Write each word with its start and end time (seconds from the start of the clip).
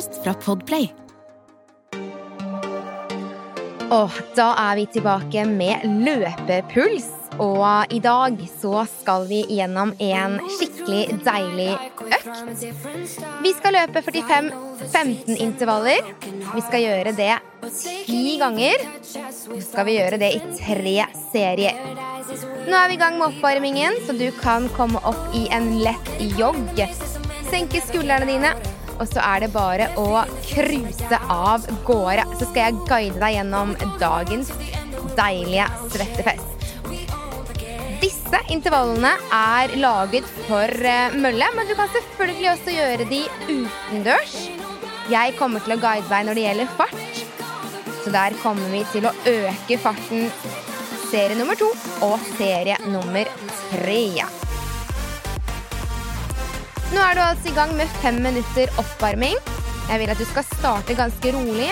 Podkast 0.00 0.24
fra 0.24 0.34
Podplay. 0.34 0.88
Og 3.90 4.10
da 4.36 4.52
er 4.54 4.76
vi 4.78 4.86
tilbake 4.94 5.44
med 5.48 5.84
løpepuls. 6.06 7.08
Og 7.40 7.92
i 7.94 8.00
dag 8.04 8.36
så 8.60 8.84
skal 8.90 9.26
vi 9.28 9.40
gjennom 9.48 9.92
en 9.98 10.38
skikkelig 10.58 11.20
deilig 11.24 11.70
økt. 12.04 12.64
Vi 13.42 13.52
skal 13.56 13.76
løpe 13.76 14.02
45-15 14.04 15.38
intervaller. 15.38 16.10
Vi 16.54 16.64
skal 16.66 16.84
gjøre 16.84 17.14
det 17.16 17.32
ti 18.06 18.36
ganger. 18.40 18.84
Så 19.04 19.60
skal 19.68 19.88
vi 19.88 19.96
gjøre 19.98 20.20
det 20.20 20.34
i 20.36 20.42
tre 20.58 20.96
serier. 21.30 21.80
Nå 22.68 22.76
er 22.76 22.90
vi 22.92 22.98
i 22.98 23.00
gang 23.00 23.16
med 23.18 23.30
oppvarmingen, 23.30 24.02
så 24.06 24.14
du 24.16 24.28
kan 24.42 24.68
komme 24.76 25.00
opp 25.04 25.32
i 25.34 25.46
en 25.54 25.72
lett 25.82 26.12
jogg. 26.38 26.84
Senke 27.50 27.80
skuldrene 27.82 28.28
dine, 28.28 28.52
og 29.00 29.08
så 29.08 29.22
er 29.24 29.44
det 29.44 29.50
bare 29.54 29.88
å 30.00 30.22
cruise 30.44 31.20
av 31.32 31.64
gårde. 31.88 32.26
Så 32.36 32.48
skal 32.50 32.68
jeg 32.68 32.80
guide 32.88 33.20
deg 33.22 33.36
gjennom 33.38 33.74
dagens 34.00 34.52
deilige 35.16 35.66
svettefest. 35.88 36.46
Disse 38.00 38.40
intervallene 38.52 39.12
er 39.34 39.74
laget 39.80 40.28
for 40.46 40.68
eh, 40.92 41.16
mølle, 41.16 41.48
men 41.56 41.68
du 41.68 41.74
kan 41.78 41.90
selvfølgelig 41.96 42.52
også 42.52 42.76
gjøre 42.76 43.08
de 43.10 43.22
utendørs. 43.48 44.36
Jeg 45.10 45.34
kommer 45.40 45.64
til 45.64 45.74
å 45.74 45.80
guide 45.82 46.06
deg 46.08 46.28
når 46.28 46.38
det 46.38 46.46
gjelder 46.46 46.74
fart, 46.78 47.22
så 48.04 48.12
der 48.14 48.36
kommer 48.44 48.70
vi 48.72 48.84
til 48.92 49.08
å 49.08 49.16
øke 49.28 49.80
farten 49.82 50.30
serie 51.10 51.34
nummer 51.34 51.58
to 51.58 51.72
og 52.06 52.30
serie 52.36 52.78
nummer 52.86 53.26
tre. 53.72 54.49
Nå 56.90 56.98
er 56.98 57.14
du 57.14 57.20
altså 57.22 57.46
i 57.46 57.54
gang 57.54 57.70
med 57.78 57.90
fem 58.02 58.16
minutter 58.18 58.70
oppvarming. 58.80 59.36
Jeg 59.86 60.00
vil 60.00 60.10
at 60.10 60.18
du 60.18 60.24
skal 60.26 60.46
starte 60.56 60.96
ganske 60.98 61.30
rolig, 61.36 61.68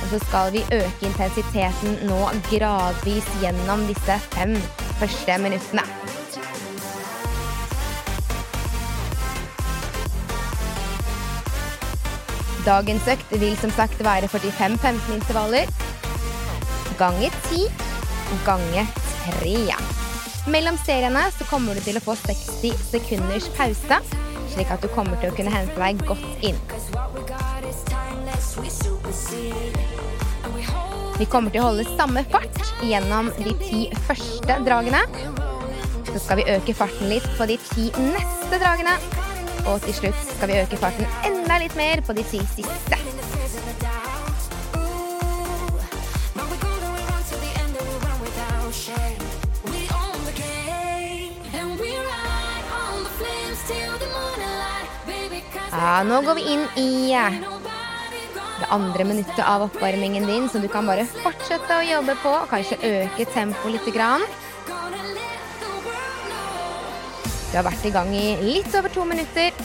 og 0.00 0.06
så 0.08 0.20
skal 0.22 0.52
vi 0.54 0.62
øke 0.72 1.08
intensiteten 1.08 1.98
nå 2.08 2.20
gradvis 2.46 3.28
gjennom 3.42 3.84
disse 3.90 4.16
fem 4.32 4.54
første 4.96 5.36
minuttene. 5.44 5.84
Dagens 12.64 13.12
økt 13.12 13.36
vil 13.44 13.56
som 13.60 13.76
sagt 13.76 14.00
være 14.00 14.32
45-15 14.32 15.12
intervaller. 15.18 15.68
Gange 16.96 17.28
10 17.50 17.68
gange 18.48 18.88
3. 19.42 19.56
Mellom 20.48 20.80
seriene 20.86 21.28
så 21.36 21.44
kommer 21.50 21.76
du 21.76 21.84
til 21.84 22.00
å 22.00 22.06
få 22.08 22.16
60 22.24 22.86
sekunders 22.88 23.52
pause, 23.58 24.00
slik 24.52 24.70
at 24.72 24.82
du 24.84 24.88
kommer 24.92 25.18
til 25.20 25.32
å 25.32 25.36
kunne 25.36 25.52
hente 25.52 25.76
deg 25.78 26.02
godt 26.08 26.44
inn. 26.44 26.58
Vi 31.18 31.28
kommer 31.30 31.54
til 31.54 31.62
å 31.62 31.68
holde 31.68 31.86
samme 31.92 32.24
fart 32.32 32.60
gjennom 32.82 33.30
de 33.38 33.54
ti 33.62 33.82
første 34.08 34.58
dragene. 34.66 35.02
Så 36.12 36.18
skal 36.26 36.42
vi 36.42 36.48
øke 36.52 36.74
farten 36.76 37.12
litt 37.12 37.28
på 37.38 37.46
de 37.48 37.58
ti 37.70 37.88
neste 38.00 38.58
dragene. 38.58 38.96
Og 39.70 39.78
til 39.86 39.94
slutt 40.00 40.24
skal 40.34 40.50
vi 40.50 40.60
øke 40.64 40.80
farten 40.80 41.06
enda 41.28 41.60
litt 41.62 41.78
mer 41.78 42.02
på 42.04 42.16
de 42.18 42.26
ti 42.32 42.42
siste. 42.56 43.02
Ja, 55.72 56.02
nå 56.04 56.18
går 56.20 56.34
vi 56.36 56.42
inn 56.52 56.66
i 56.76 57.16
det 58.60 58.66
andre 58.68 59.04
minuttet 59.08 59.40
av 59.40 59.62
oppvarmingen 59.64 60.26
din, 60.28 60.48
så 60.52 60.60
du 60.60 60.68
kan 60.68 60.84
bare 60.86 61.06
fortsette 61.08 61.78
å 61.78 61.86
jobbe 61.86 62.12
på, 62.20 62.28
og 62.28 62.50
kanskje 62.52 62.76
øke 62.84 63.24
tempoet 63.32 63.72
litt. 63.72 63.88
Du 67.48 67.56
har 67.56 67.64
vært 67.64 67.88
i 67.88 67.94
gang 67.94 68.12
i 68.12 68.36
litt 68.44 68.76
over 68.76 68.92
to 68.92 69.08
minutter. 69.08 69.56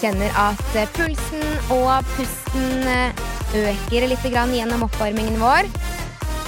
Kjenner 0.00 0.32
at 0.48 0.78
pulsen 0.96 1.44
og 1.76 2.00
pusten 2.16 3.19
øker 3.56 4.06
litt 4.10 4.26
gjennom 4.26 4.84
oppvarmingen 4.86 5.40
vår. 5.40 5.68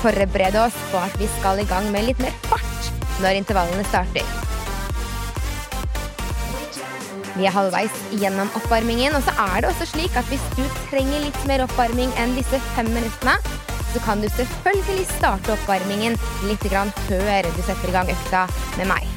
Forbered 0.02 0.56
oss 0.58 0.76
på 0.90 0.98
at 0.98 1.14
vi 1.18 1.28
skal 1.38 1.60
i 1.62 1.66
gang 1.70 1.90
med 1.94 2.08
litt 2.08 2.22
mer 2.22 2.34
fart 2.48 2.90
når 3.22 3.38
intervallene 3.42 3.84
starter. 3.86 4.26
Vi 7.32 7.46
er 7.48 7.54
halvveis 7.54 7.94
gjennom 8.20 8.50
oppvarmingen, 8.58 9.14
og 9.16 9.24
så 9.24 9.32
er 9.40 9.62
det 9.62 9.70
også 9.70 9.88
slik 9.94 10.16
at 10.20 10.28
hvis 10.28 10.44
du 10.58 10.64
trenger 10.90 11.24
litt 11.24 11.40
mer 11.48 11.64
oppvarming 11.64 12.12
enn 12.20 12.36
disse 12.36 12.60
fem 12.76 12.90
minuttene, 12.92 13.38
så 13.92 14.02
kan 14.04 14.20
du 14.20 14.28
selvfølgelig 14.32 15.08
starte 15.16 15.56
oppvarmingen 15.56 16.20
litt 16.48 16.68
før 17.08 17.48
du 17.48 17.62
setter 17.64 17.88
i 17.88 17.96
gang 17.96 18.12
økta 18.12 18.46
med 18.78 18.92
meg. 18.92 19.11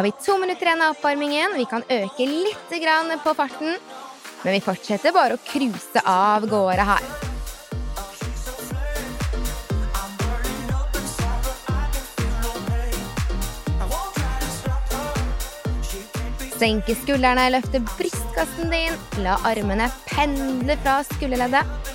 Har 0.00 0.04
vi 0.04 0.12
to 0.24 0.38
minutter 0.38 0.66
igjen 0.66 0.82
av 0.82 0.90
oppvarmingen. 0.90 1.50
Vi 1.56 1.64
kan 1.64 1.82
øke 1.82 2.26
litt 2.26 2.70
på 3.24 3.34
farten. 3.34 3.74
Men 4.42 4.54
vi 4.54 4.60
fortsetter 4.64 5.12
bare 5.12 5.36
å 5.36 5.40
cruise 5.44 6.00
av 6.08 6.46
gårde 6.48 6.86
her. 6.88 7.04
Senke 16.56 16.96
skuldrene, 16.96 17.50
løfte 17.52 17.84
brystkassen 17.92 18.72
din, 18.72 18.96
la 19.20 19.36
armene 19.44 19.92
pendle 20.08 20.80
fra 20.80 21.02
skulderleddet. 21.12 21.92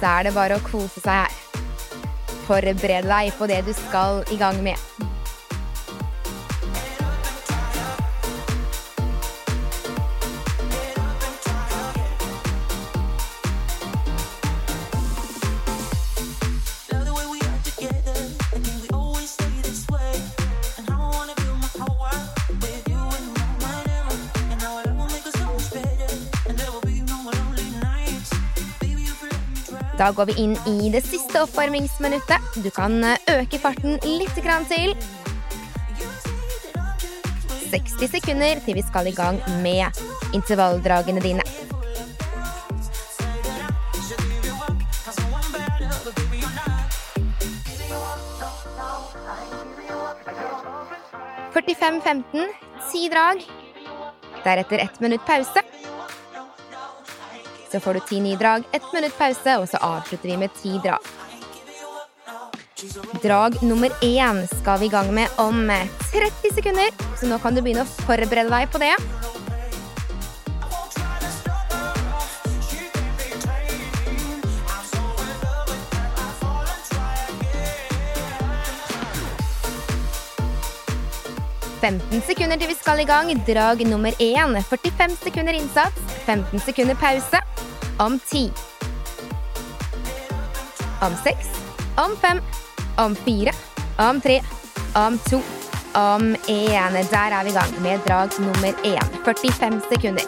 Så 0.00 0.02
er 0.02 0.26
det 0.26 0.34
bare 0.34 0.58
å 0.58 0.66
kose 0.66 0.98
seg 0.98 1.28
her. 1.28 1.42
Forbered 2.50 3.06
deg 3.06 3.36
på 3.38 3.46
det 3.46 3.62
du 3.70 3.76
skal 3.86 4.24
i 4.34 4.42
gang 4.42 4.64
med. 4.66 5.14
Da 30.06 30.12
går 30.14 30.28
vi 30.28 30.34
inn 30.38 30.52
i 30.70 30.86
det 30.94 31.00
siste 31.02 31.40
oppvarmingsminuttet. 31.42 32.60
Du 32.62 32.68
kan 32.70 32.92
eh, 33.02 33.18
øke 33.40 33.58
farten 33.58 33.96
litt 34.06 34.36
til. 34.70 34.92
60 37.72 38.12
sekunder 38.12 38.60
til 38.62 38.78
vi 38.78 38.84
skal 38.86 39.10
i 39.10 39.14
gang 39.16 39.40
med 39.64 39.90
intervalldragene 40.30 41.18
dine. 41.24 41.42
Førtifem 51.50 51.98
15, 51.98 52.46
ti 52.92 53.08
drag. 53.10 53.42
Deretter 54.46 54.86
ett 54.86 55.00
minutt 55.02 55.26
pause. 55.26 55.66
Så 57.72 57.80
får 57.80 57.94
du 57.94 58.00
ti 58.08 58.20
nye 58.20 58.38
drag, 58.38 58.64
ett 58.72 58.92
minutt 58.94 59.18
pause, 59.18 59.58
og 59.58 59.68
så 59.68 59.80
avslutter 59.82 60.30
vi 60.30 60.36
med 60.36 60.54
ti 60.62 60.78
drag. 60.84 61.12
Drag 63.22 63.62
nummer 63.62 63.90
én 64.04 64.42
skal 64.46 64.78
vi 64.80 64.86
i 64.86 64.92
gang 64.92 65.14
med 65.14 65.28
om 65.40 65.70
30 66.12 66.54
sekunder, 66.54 66.92
så 67.16 67.28
nå 67.30 67.38
kan 67.40 67.56
du 67.56 67.62
begynne 67.64 67.86
å 67.86 67.94
forberede 68.04 68.52
deg 68.52 68.68
på 68.72 68.82
det. 68.82 68.92
«15 81.86 82.22
sekunder 82.26 82.58
til 82.58 82.70
vi 82.72 82.74
skal 82.74 82.98
i 82.98 83.06
gang. 83.06 83.28
Drag 83.46 83.82
nummer 83.86 84.10
én. 84.18 84.56
45 84.70 85.16
sekunder 85.22 85.54
innsats. 85.54 86.00
15 86.26 86.58
sekunder 86.64 86.96
pause. 86.98 87.38
Om 87.98 88.18
10. 88.30 88.50
Om 91.06 91.14
6. 91.24 91.46
Om 91.96 92.16
5. 92.22 92.40
Om 92.98 93.14
4. 93.16 93.52
Om 93.98 94.20
3. 94.20 94.40
Om 94.94 95.18
2. 95.28 95.42
Om 95.94 96.34
1. 96.48 96.98
Der 97.10 97.38
er 97.38 97.44
vi 97.44 97.50
i 97.50 97.54
gang 97.54 97.78
med 97.82 98.02
drag 98.08 98.34
nummer 98.40 98.72
1. 98.84 98.98
45 99.24 99.80
sekunder. 99.92 100.26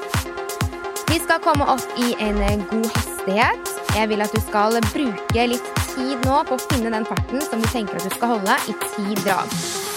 Vi 1.10 1.18
skal 1.18 1.42
komme 1.42 1.66
opp 1.66 1.98
i 1.98 2.14
en 2.20 2.38
god 2.70 2.88
hastighet. 2.94 3.74
Jeg 3.96 4.08
vil 4.08 4.22
at 4.22 4.32
du 4.32 4.40
skal 4.46 4.78
bruke 4.92 5.50
litt 5.50 5.74
tid 5.90 6.16
nå 6.22 6.40
på 6.46 6.54
å 6.54 6.64
finne 6.70 6.94
den 6.94 7.08
farten 7.08 7.42
som 7.42 7.58
du 7.58 7.68
tenker 7.74 7.98
at 7.98 8.06
du 8.06 8.14
skal 8.14 8.36
holde 8.36 8.62
i 8.68 8.80
ti 8.86 9.22
drag. 9.24 9.87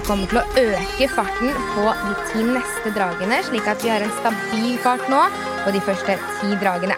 Vi 0.00 0.06
kommer 0.06 0.30
til 0.30 0.38
å 0.40 0.42
øke 0.56 1.06
farten 1.12 1.50
på 1.74 1.82
de 1.84 2.12
ti 2.30 2.42
neste 2.46 2.88
dragene, 2.96 3.36
slik 3.44 3.66
at 3.68 3.82
vi 3.84 3.90
har 3.92 4.00
en 4.00 4.12
stabil 4.16 4.78
fart 4.80 5.02
nå 5.12 5.18
på 5.60 5.74
de 5.74 5.80
første 5.84 6.14
ti 6.38 6.54
dragene. 6.62 6.96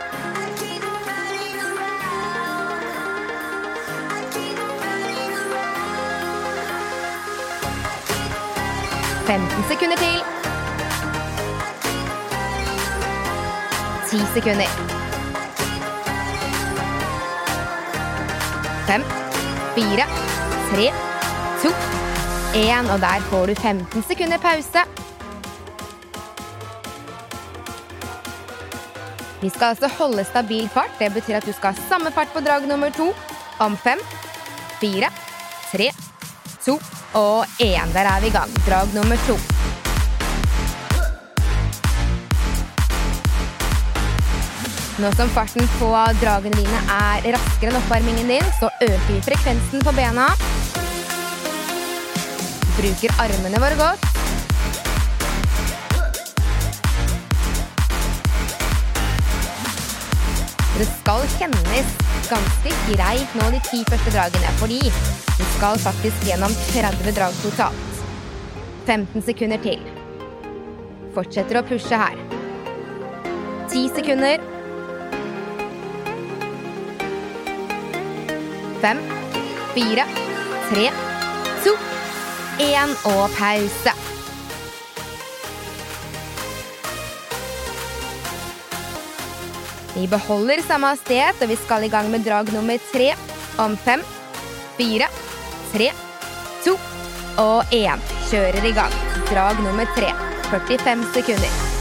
Femten 9.26 9.66
sekunder 9.72 9.98
til. 9.98 10.22
Ti 14.12 14.22
sekunder. 14.36 14.78
Fem, 18.86 19.10
fire, 19.74 20.08
tre, 20.70 20.88
to, 21.64 21.74
én. 22.54 22.90
Og 22.90 23.00
der 23.00 23.20
får 23.30 23.46
du 23.46 23.54
15 23.54 24.04
sekunder 24.08 24.38
pause. 24.38 24.84
Vi 29.42 29.48
skal 29.50 29.72
altså 29.74 29.88
holde 29.98 30.24
stabil 30.24 30.68
fart. 30.68 30.92
Det 30.98 31.12
betyr 31.14 31.40
at 31.40 31.46
du 31.46 31.52
skal 31.52 31.74
ha 31.74 31.88
samme 31.88 32.12
fart 32.14 32.30
på 32.34 32.40
drag 32.40 32.68
nummer 32.68 32.90
to 32.94 33.10
om 33.58 33.76
fem, 33.76 33.98
fire, 34.80 35.10
tre, 35.72 35.90
to 36.64 36.78
og 37.14 37.44
én. 37.58 37.92
Der 37.94 38.06
er 38.06 38.20
vi 38.20 38.30
i 38.30 38.36
gang. 38.38 38.50
Drag 38.68 38.94
nummer 38.94 39.18
to. 39.26 39.36
Nå 45.02 45.10
som 45.18 45.30
farten 45.34 45.66
på 45.80 45.88
dragene 46.20 46.54
dine 46.54 46.82
er 46.94 47.32
raskere 47.34 47.72
enn 47.72 47.78
oppvarmingen 47.80 48.28
din, 48.30 48.50
så 48.60 48.70
øker 48.84 49.08
vi 49.08 49.22
frekvensen 49.24 49.82
på 49.82 49.96
bena. 49.96 50.28
Bruker 52.72 53.12
armene 53.20 53.58
våre 53.60 53.76
godt. 53.76 54.06
Det 60.78 60.86
skal 60.88 61.26
kjennes 61.36 61.90
ganske 62.30 62.72
greit 62.88 63.34
nå 63.36 63.50
de 63.52 63.60
ti 63.68 63.82
første 63.90 64.14
dragene, 64.14 64.54
fordi 64.56 64.80
du 64.88 65.44
skal 65.58 65.76
faktisk 65.84 66.24
gjennom 66.26 66.54
30 66.72 67.12
drag 67.18 67.36
totalt. 67.42 68.00
15 68.86 69.22
sekunder 69.28 69.60
til. 69.62 69.84
Fortsetter 71.14 71.60
å 71.60 71.66
pushe 71.68 71.98
her. 72.00 72.16
10 73.68 73.92
sekunder. 74.00 74.42
Fem, 78.82 79.04
fire, 79.76 80.08
tre, 80.72 80.88
to, 81.62 81.76
én 82.60 82.96
og 83.08 83.30
pause. 83.38 83.94
Vi 89.94 90.06
beholder 90.08 90.62
samme 90.64 90.92
hastighet, 90.92 91.42
og 91.42 91.48
vi 91.48 91.56
skal 91.56 91.84
i 91.84 91.92
gang 91.92 92.08
med 92.10 92.24
drag 92.24 92.52
nummer 92.52 92.80
tre 92.92 93.12
om 93.60 93.76
fem, 93.76 94.00
fire, 94.78 95.08
tre, 95.72 95.90
to 96.64 96.78
og 97.40 97.64
én. 97.72 98.00
Kjører 98.30 98.64
i 98.64 98.72
gang. 98.76 98.96
Drag 99.28 99.60
nummer 99.60 99.88
tre. 99.96 100.12
45 100.52 101.12
sekunder. 101.14 101.71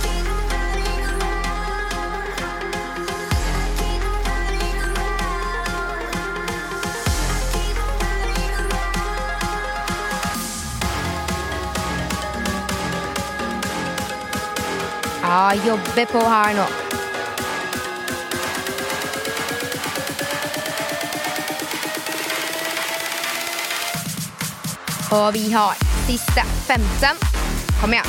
Jobbe 15.31 16.05
på 16.11 16.19
her 16.19 16.53
nå. 16.57 16.65
Og 25.11 25.33
vi 25.33 25.51
har 25.51 25.79
siste 26.07 26.43
15. 26.67 27.17
Kom 27.81 27.93
igjen. 27.93 28.05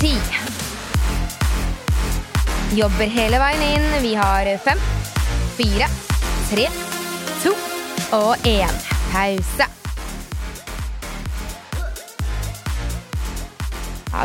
Ti. 0.00 0.14
Jobber 2.78 3.14
hele 3.18 3.42
veien 3.42 3.68
inn. 3.74 3.92
Vi 4.06 4.14
har 4.18 4.50
fem, 4.62 4.82
fire, 5.58 5.90
tre, 6.50 6.68
to 7.42 7.54
og 8.14 8.50
én. 8.50 8.84
Pause. 9.10 9.73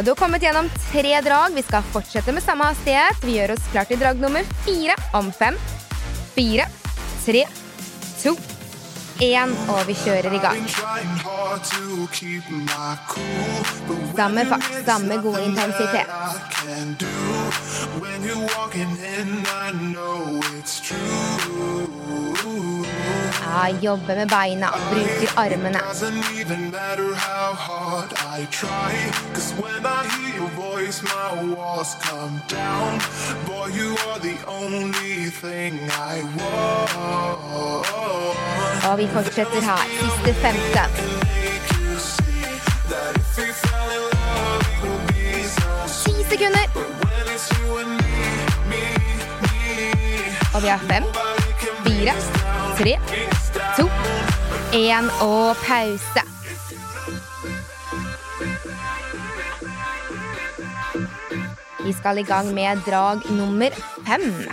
Du 0.03 0.11
har 0.11 0.15
kommet 0.15 0.41
gjennom 0.41 0.69
tre 0.91 1.21
drag. 1.21 1.51
Vi 1.53 1.61
skal 1.61 1.83
fortsette 1.83 2.31
med 2.31 2.43
samme 2.43 2.63
hastighet. 2.63 3.19
Vi 3.23 3.35
gjør 3.35 3.51
oss 3.57 3.65
klar 3.71 3.83
til 3.89 3.99
drag 3.99 4.21
nummer 4.21 4.47
fire 4.63 4.95
om 5.17 5.31
fem, 5.35 5.57
fire, 6.35 6.67
tre, 7.25 7.43
to, 8.21 8.31
én, 9.19 9.51
og 9.73 9.81
vi 9.89 9.97
kjører 9.99 10.31
i 10.31 10.39
gang. 10.39 10.63
Samme 14.15 14.45
fart, 14.47 14.71
samme 14.87 15.19
god 15.25 15.39
intensitet. 15.43 16.07
Ja, 23.49 23.69
jobbe 23.81 24.15
med 24.15 24.27
beina, 24.29 24.67
bruker 24.91 25.29
armene. 25.35 25.79
Og 38.91 38.97
vi 38.97 39.07
fortsetter 39.13 39.61
her. 39.61 39.83
Siste 39.99 40.33
15. 40.33 40.79
Ti 46.03 46.13
sekunder. 46.29 46.67
Og 50.53 50.61
vi 50.63 50.67
har 50.67 50.77
fem, 50.89 51.03
fire, 51.85 52.13
tre, 52.77 52.93
én 54.73 55.09
og 55.21 55.55
pause. 55.65 56.23
Vi 61.85 61.93
skal 61.93 62.17
i 62.17 62.23
gang 62.23 62.53
med 62.53 62.81
drag 62.85 63.31
nummer 63.31 63.69
fem. 64.05 64.49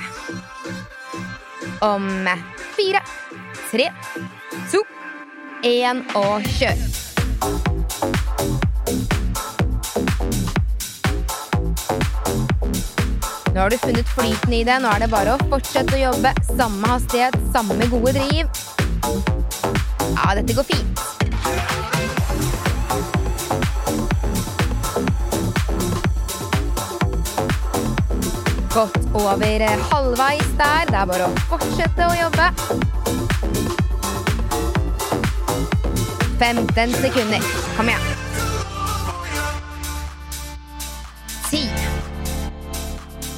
Om 1.80 2.28
fire, 2.76 3.02
tre, 3.70 3.90
to, 4.72 4.80
én 5.64 6.00
og 6.14 6.42
kjør. 6.56 6.80
Nå 13.52 13.60
har 13.62 13.70
du 13.70 13.78
funnet 13.78 14.08
flyten 14.08 14.52
i 14.52 14.64
det. 14.64 14.80
Nå 14.80 14.88
er 14.92 15.04
det 15.04 15.12
bare 15.12 15.36
å 15.36 15.48
fortsette 15.50 15.96
å 15.96 16.00
jobbe. 16.00 16.32
Samme 16.56 16.92
hastighet, 16.92 17.36
samme 17.52 17.88
gode 17.92 18.16
driv. 18.16 19.75
Ja, 20.14 20.34
dette 20.34 20.54
går 20.54 20.62
fint. 20.62 21.00
Godt 28.74 28.98
over 29.14 29.66
halvveis 29.92 30.50
der. 30.58 30.84
Det 30.90 31.00
er 31.00 31.06
bare 31.12 31.30
å 31.30 31.34
fortsette 31.50 32.06
å 32.06 32.14
jobbe. 32.20 32.50
15 36.38 36.94
sekunder. 37.00 37.40
Kom 37.76 37.88
igjen. 37.88 38.04
10. 41.50 41.70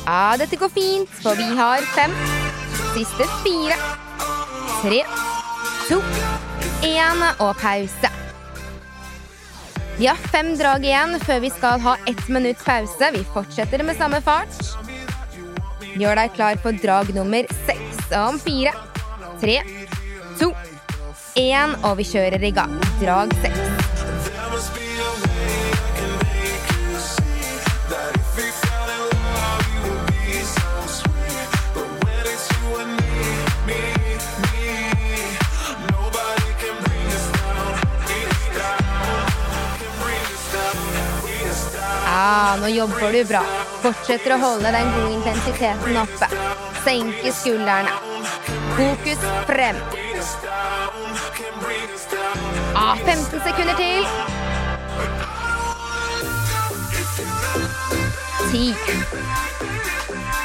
Ja, 0.08 0.34
dette 0.40 0.56
går 0.56 0.68
fint, 0.74 1.08
for 1.22 1.38
vi 1.38 1.48
har 1.56 1.84
fem. 1.94 2.14
Siste 2.96 3.28
fire. 3.44 3.76
Tre, 4.82 5.02
to, 5.88 6.00
én 6.82 7.22
og 7.38 7.56
pause. 7.58 8.10
Vi 9.98 10.06
har 10.06 10.18
fem 10.30 10.52
drag 10.58 10.84
igjen 10.86 11.16
før 11.24 11.40
vi 11.42 11.50
skal 11.50 11.80
ha 11.82 11.96
ett 12.06 12.28
minutts 12.30 12.64
pause. 12.64 13.10
Vi 13.14 13.24
fortsetter 13.34 13.82
med 13.82 13.98
samme 13.98 14.20
fart. 14.22 14.60
Gjør 15.98 16.20
deg 16.20 16.36
klar 16.36 16.60
for 16.62 16.78
drag 16.78 17.10
nummer 17.16 17.48
seks 17.66 18.12
om 18.14 18.38
fire, 18.38 18.74
tre, 19.42 19.58
to, 20.38 20.52
én, 21.34 21.74
og 21.82 21.98
vi 21.98 22.06
kjører 22.12 22.46
i 22.46 22.54
gang. 22.54 22.78
Drag 23.02 23.34
seks. 23.42 23.77
Nå 42.60 42.68
jobber 42.72 43.12
du 43.12 43.22
bra. 43.28 43.42
Fortsetter 43.82 44.34
å 44.34 44.38
holde 44.42 44.72
den 44.74 44.90
gode 44.94 45.12
intensiteten 45.16 45.98
oppe. 46.02 46.28
Senke 46.84 47.32
skuldrene. 47.34 47.94
Fokus 48.78 49.24
frem. 49.48 49.80
Ah, 52.78 52.96
15 53.04 53.40
sekunder 53.46 53.74
til. 53.78 54.06
10. 58.50 58.74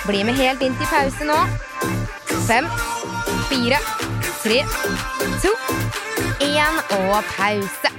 Bli 0.07 0.23
med 0.27 0.35
helt 0.35 0.65
inn 0.65 0.75
til 0.79 0.89
pause 0.91 1.29
nå. 1.29 1.39
5, 2.49 2.67
4, 3.53 3.81
3, 4.43 4.61
2, 5.45 5.55
1 6.49 6.81
og 6.99 7.33
pause. 7.37 7.92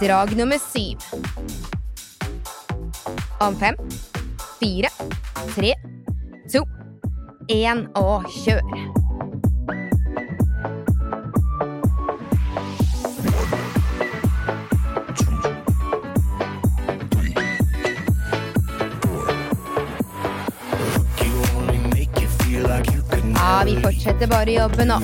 Drag 0.00 0.36
nummer 0.36 0.58
syv. 0.58 0.96
Om 3.40 3.56
fem, 3.56 3.74
fire, 4.60 4.88
tre, 5.54 5.74
to, 6.52 6.64
én 7.48 7.86
og 7.94 8.24
kjør. 8.44 8.60
Ja, 23.34 23.62
vi 23.64 23.76
fortsetter 23.82 24.26
bare 24.26 24.50
å 24.50 24.54
jobbe 24.64 24.88
nå. 24.88 24.98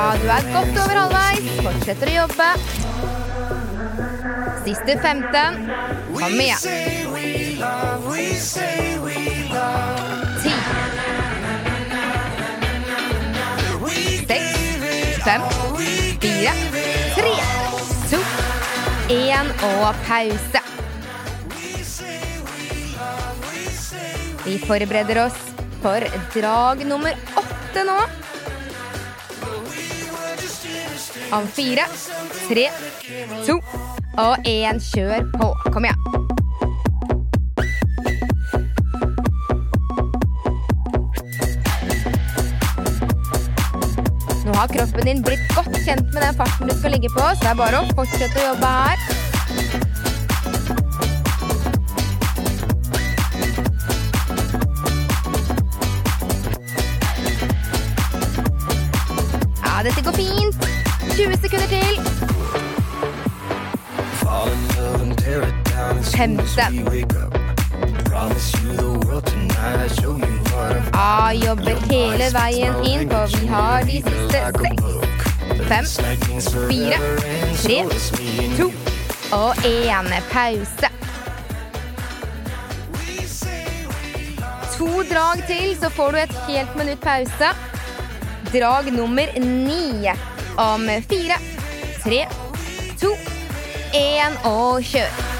Du 0.00 0.26
er 0.32 0.44
godt 0.52 0.78
over 0.80 0.96
halvveis. 0.96 1.48
Fortsetter 1.60 2.08
å 2.08 2.14
jobbe. 2.14 2.48
Siste 4.64 4.96
15. 5.02 5.58
Kom 6.16 6.40
igjen. 6.40 6.60
10. 10.40 10.54
6, 14.30 14.44
5, 15.24 15.42
4, 16.22 16.54
3, 17.18 17.34
2, 18.14 18.20
1 19.18 19.52
og 19.68 20.00
pause. 20.06 20.62
Vi 24.46 24.56
forbereder 24.64 25.24
oss 25.26 25.38
for 25.82 26.00
drag 26.32 26.86
nummer 26.88 27.12
åtte 27.42 27.84
nå. 27.84 27.98
Om 31.32 31.46
fire, 31.46 31.84
tre, 32.48 32.64
to 33.46 33.60
og 34.18 34.48
én. 34.50 34.80
Kjør 34.82 35.28
på. 35.38 35.50
Kom 35.70 35.84
igjen. 35.86 36.00
Nå 44.44 44.56
har 44.58 44.66
kroppen 44.74 45.06
din 45.06 45.22
blitt 45.22 45.46
godt 45.54 45.70
kjent 45.84 46.10
med 46.10 46.22
den 46.24 46.34
farten 46.34 46.66
du 46.66 46.74
skal 46.74 46.96
ligge 46.98 47.14
på, 47.14 47.22
så 47.22 47.38
det 47.44 47.52
er 47.54 47.60
bare 47.62 47.84
å 47.84 47.90
fortsette 47.94 48.34
å 48.34 48.48
jobbe 48.50 48.76
her. 48.80 49.29
20 61.20 61.34
sekunder 61.42 61.66
til. 61.66 61.94
15. 66.16 66.40
Ja, 70.94 71.30
jobber 71.46 71.76
hele 71.90 72.24
veien 72.32 72.74
inn, 72.88 73.10
for 73.10 73.26
vi 73.36 73.46
har 73.46 73.82
de 73.82 74.00
siste 74.06 74.24
seks. 74.32 74.60
Fem, 75.68 75.84
fire, 76.70 76.96
tre, 77.60 77.78
to 78.56 78.72
og 79.32 79.52
én 79.68 80.10
pause. 80.32 80.88
To 84.78 84.90
drag 85.12 85.46
til, 85.46 85.76
så 85.82 85.90
får 85.90 86.10
du 86.10 86.16
et 86.24 86.36
helt 86.48 86.76
minutt 86.76 87.00
pause. 87.00 87.54
Drag 88.52 88.92
nummer 88.92 89.40
ni 89.40 90.08
om 90.56 90.88
fire, 91.08 91.36
tre, 92.02 92.26
to, 93.00 93.14
én 93.92 94.36
og 94.44 94.82
kjør. 94.82 95.30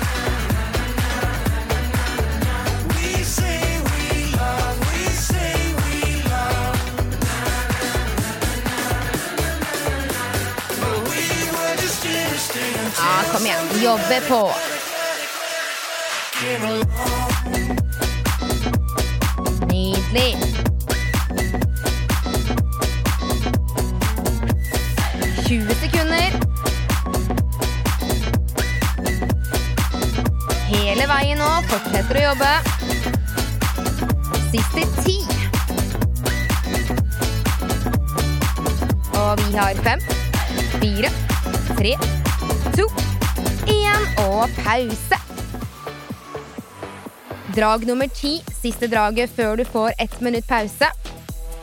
Ja, 13.01 13.23
kom 13.33 13.47
igjen. 13.47 13.83
Jobbe 13.83 14.21
på. 14.29 14.53
Fortsetter 31.81 32.19
å 32.21 32.23
jobbe. 32.23 32.49
Siste 34.51 34.83
ti. 35.01 35.15
Og 39.17 39.41
vi 39.41 39.55
har 39.55 39.81
fem, 39.87 40.03
fire, 40.77 41.11
tre, 41.79 41.95
to, 42.77 42.85
én 43.73 44.05
og 44.27 44.53
pause. 44.61 45.21
Drag 47.57 47.89
nummer 47.89 48.13
ti, 48.13 48.37
siste 48.61 48.91
draget 48.93 49.33
før 49.33 49.57
du 49.63 49.65
får 49.65 49.97
ett 49.99 50.21
minutt 50.21 50.49
pause. 50.51 50.93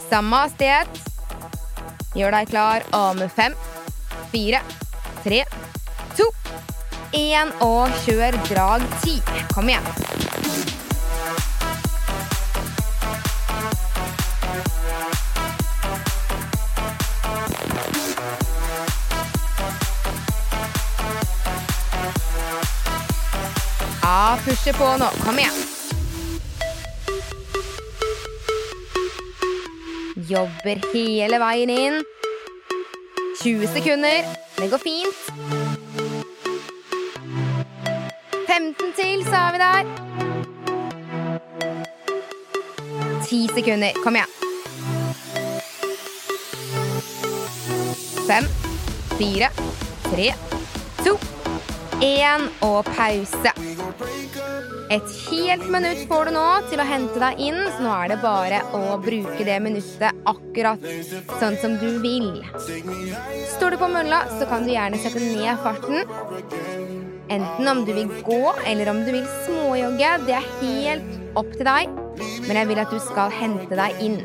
Samme 0.09 0.41
hastighet. 0.47 1.03
Gjør 2.17 2.39
deg 2.39 2.49
klar 2.49 2.89
om 2.97 3.21
fem, 3.37 3.53
fire, 4.33 4.65
tre, 5.21 5.43
to, 5.45 5.66
én 7.27 7.51
og 7.63 7.91
kjør 8.05 8.37
drag 8.47 8.83
ti. 9.03 9.17
Kom 9.53 9.69
igjen. 9.69 9.83
Ja, 24.01 24.37
pushe 24.45 24.73
på 24.73 24.91
nå. 25.01 25.09
Kom 25.25 25.39
igjen. 25.41 25.57
Jobber 30.27 30.81
hele 30.93 31.39
veien 31.43 31.71
inn. 31.71 32.03
20 33.43 33.67
sekunder. 33.75 34.35
Det 34.57 34.71
går 34.71 34.83
fint. 34.83 35.56
Så 39.27 39.37
er 39.43 39.51
vi 39.53 39.59
der. 39.63 39.83
10 43.27 43.47
sekunder. 43.55 43.91
Kom 44.03 44.15
igjen. 44.15 44.31
5, 48.27 48.43
4, 49.17 49.49
3, 50.09 50.33
2, 51.03 51.17
1 52.01 52.47
og 52.61 52.85
pause. 52.95 53.51
Et 54.91 55.09
helt 55.31 55.65
minutt 55.71 56.03
får 56.07 56.29
du 56.29 56.31
nå 56.35 56.45
til 56.71 56.79
å 56.79 56.87
hente 56.87 57.19
deg 57.19 57.41
inn, 57.43 57.59
så 57.75 57.83
nå 57.83 57.91
er 57.91 58.13
det 58.13 58.19
bare 58.23 58.61
å 58.75 58.95
bruke 59.03 59.47
det 59.47 59.57
minuttet 59.63 60.21
akkurat 60.27 60.87
sånn 61.41 61.57
som 61.59 61.75
du 61.81 61.99
vil. 62.03 62.29
Står 63.57 63.75
du 63.75 63.81
på 63.81 63.91
mølla, 63.91 64.23
så 64.37 64.47
kan 64.47 64.63
du 64.63 64.71
gjerne 64.71 64.99
sette 65.03 65.23
ned 65.23 65.59
farten. 65.63 67.06
Enten 67.27 67.67
om 67.67 67.85
du 67.85 67.91
vil 67.93 68.11
gå, 68.23 68.43
eller 68.65 68.89
om 68.89 69.01
du 69.03 69.11
vil 69.11 69.25
småjogge. 69.45 70.11
Det 70.27 70.35
er 70.37 70.51
helt 70.61 71.37
opp 71.37 71.49
til 71.55 71.67
deg, 71.67 71.97
men 72.47 72.59
jeg 72.61 72.69
vil 72.69 72.79
at 72.83 72.93
du 72.93 72.99
skal 73.03 73.33
hente 73.35 73.79
deg 73.79 73.99
inn. 74.03 74.21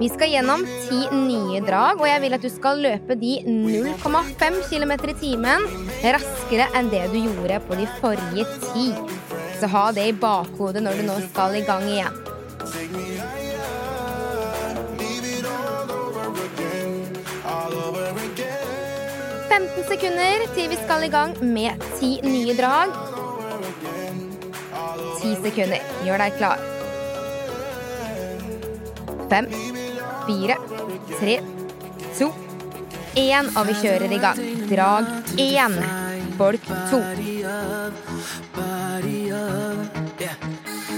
Vi 0.00 0.08
skal 0.10 0.32
gjennom 0.32 0.64
ti 0.88 1.04
nye 1.14 1.60
drag, 1.64 2.00
og 2.00 2.08
jeg 2.08 2.24
vil 2.24 2.36
at 2.36 2.42
du 2.44 2.50
skal 2.52 2.82
løpe 2.82 3.16
de 3.20 3.36
0,5 3.46 4.58
km 4.72 4.92
i 5.12 5.16
timen 5.20 5.68
raskere 6.16 6.66
enn 6.76 6.90
det 6.92 7.06
du 7.12 7.20
gjorde 7.22 7.60
på 7.68 7.78
de 7.78 7.86
forrige 8.00 8.48
ti. 8.66 8.90
Så 9.60 9.70
ha 9.70 9.86
det 9.96 10.08
i 10.10 10.16
bakhodet 10.26 10.82
når 10.84 11.00
du 11.00 11.08
nå 11.08 11.20
skal 11.30 11.56
i 11.60 11.64
gang 11.64 11.86
igjen. 11.88 13.43
«15 19.54 19.84
sekunder 19.86 20.40
til 20.56 20.66
vi 20.72 20.76
skal 20.80 21.04
i 21.06 21.08
gang 21.12 21.34
med 21.46 21.82
ti 21.94 22.08
nye 22.26 22.56
drag. 22.58 22.90
Ti 25.20 25.30
sekunder. 25.44 25.84
Gjør 26.02 26.24
deg 26.24 26.38
klar. 26.40 26.64
Fem, 29.30 29.46
fire, 30.26 30.56
tre, 31.20 31.36
to, 32.18 32.32
én, 33.14 33.52
og 33.54 33.70
vi 33.70 33.78
kjører 33.84 34.16
i 34.16 34.22
gang. 34.26 34.42
Drag 34.72 35.14
én. 35.38 35.78
Folk 36.34 36.66
to. 36.90 37.04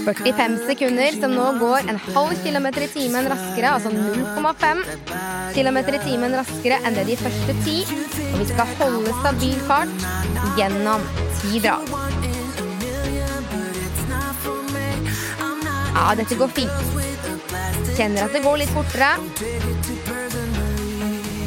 45 0.07 0.57
sekunder, 0.69 1.11
som 1.21 1.33
nå 1.35 1.45
går 1.59 1.89
en 1.91 1.97
halv 2.13 2.35
kilometer 2.43 2.85
i 2.85 2.87
timen 2.93 3.27
raskere, 3.27 3.73
altså 3.75 3.91
0,5 3.91 4.83
km 5.55 5.77
i 5.81 5.99
timen 6.05 6.35
raskere 6.39 6.77
enn 6.87 6.95
det 6.95 7.07
de 7.09 7.17
første 7.19 7.55
ti. 7.65 7.81
Og 8.29 8.37
vi 8.39 8.47
skal 8.47 8.71
holde 8.79 9.15
stabil 9.19 9.57
fart 9.67 10.07
gjennom 10.55 11.03
ti 11.41 11.59
drag. 11.63 11.91
Ja, 15.97 16.13
dette 16.15 16.37
går 16.39 16.55
fint. 16.55 16.95
Kjenner 17.97 18.27
at 18.27 18.37
det 18.37 18.43
går 18.45 18.61
litt 18.61 18.71
fortere. 18.71 19.11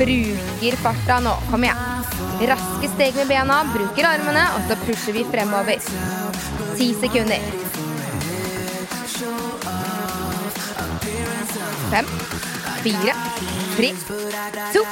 Bruker 0.00 0.78
farta 0.84 1.20
nå. 1.24 1.36
Kom 1.48 1.64
igjen. 1.64 1.88
Raske 2.50 2.92
steg 2.92 3.16
med 3.20 3.30
bena, 3.30 3.62
bruker 3.72 4.10
armene, 4.10 4.44
og 4.56 4.68
så 4.68 4.76
pusher 4.84 5.16
vi 5.16 5.24
fremover. 5.32 5.90
Ti 6.76 6.92
sekunder. 7.00 7.69
Fem, 11.90 12.06
fire, 12.84 13.14
tre, 13.74 13.88
to, 14.70 14.82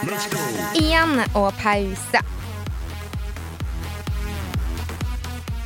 én 0.75 1.21
og 1.39 1.53
pause. 1.61 2.23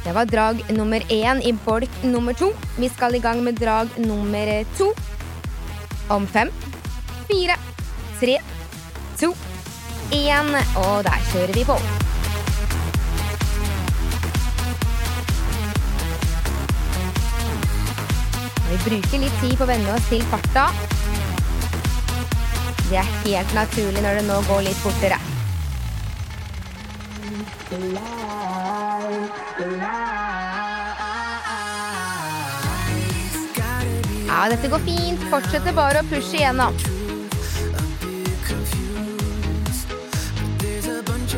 Det 0.05 0.13
var 0.13 0.25
drag 0.29 0.61
nummer 0.77 1.01
én 1.09 1.41
i 1.41 1.55
bolk 1.65 2.05
nummer 2.05 2.37
to. 2.37 2.53
Vi 2.77 2.89
skal 2.93 3.15
i 3.17 3.23
gang 3.25 3.41
med 3.43 3.57
drag 3.57 3.89
nummer 3.97 4.65
to 4.77 4.93
om 6.11 6.27
fem, 6.27 6.53
fire, 7.31 7.57
tre, 8.21 8.37
to, 9.17 9.33
én, 10.13 10.57
og 10.77 11.05
der 11.09 11.29
kjører 11.33 11.57
vi 11.57 11.65
på. 11.65 11.81
Vi 18.73 18.79
bruker 18.85 19.21
litt 19.21 19.41
tid 19.41 19.57
på 19.57 19.65
å 19.65 19.69
venne 19.69 19.97
oss 19.97 20.13
til 20.13 20.23
farta. 20.33 20.71
Det 22.93 22.99
er 23.01 23.13
helt 23.25 23.53
naturlig 23.57 24.03
når 24.05 24.19
det 24.19 24.23
nå 24.27 24.35
går 24.45 24.67
litt 24.67 24.81
fortere. 24.85 25.17
Ja, 34.27 34.43
dette 34.53 34.69
går 34.69 34.85
fint. 34.85 35.25
Fortsetter 35.33 35.73
bare 35.73 36.05
å 36.05 36.11
pushe 36.13 36.37
igjennom. 36.37 36.77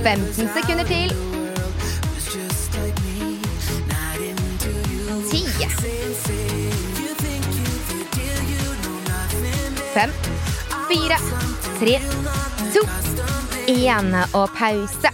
15 0.02 0.50
sekunder 0.58 0.90
til. 0.90 1.14
10. 5.30 5.70
5, 9.94 10.23
4, 10.88 11.16
3, 11.80 12.00
2, 12.74 12.82
1 13.66 14.14
og 14.34 14.50
pause. 14.58 15.10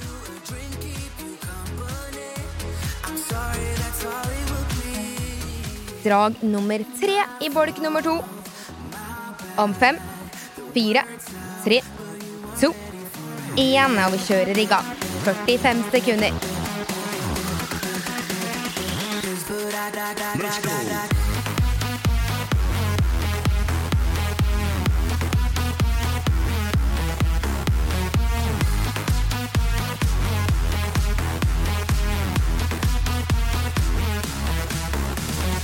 Drag 6.05 6.43
nummer 6.43 6.85
tre 7.01 7.19
i 7.41 7.51
bolk 7.53 7.79
nummer 7.79 8.03
to. 8.03 8.17
Om 9.57 9.75
fem, 9.75 9.99
fire, 10.75 11.05
tre, 11.65 11.83
to, 12.61 12.73
én, 13.57 13.99
og 14.05 14.17
vi 14.17 14.25
kjører 14.27 14.59
i 14.59 14.71
gang. 14.71 14.95
45 15.25 15.91
sekunder. 15.93 16.51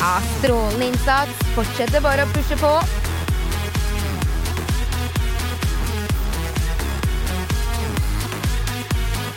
Ja, 0.07 0.21
strålende 0.38 0.87
innsats. 0.87 1.31
Fortsetter 1.55 2.01
bare 2.01 2.23
å 2.23 2.29
pushe 2.31 2.55
på. 2.61 2.69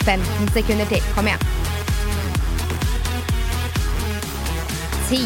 Femten 0.06 0.52
sekunder 0.54 0.92
til. 0.92 1.02
Kom 1.16 1.32
igjen. 1.32 1.42
Ti. 5.10 5.24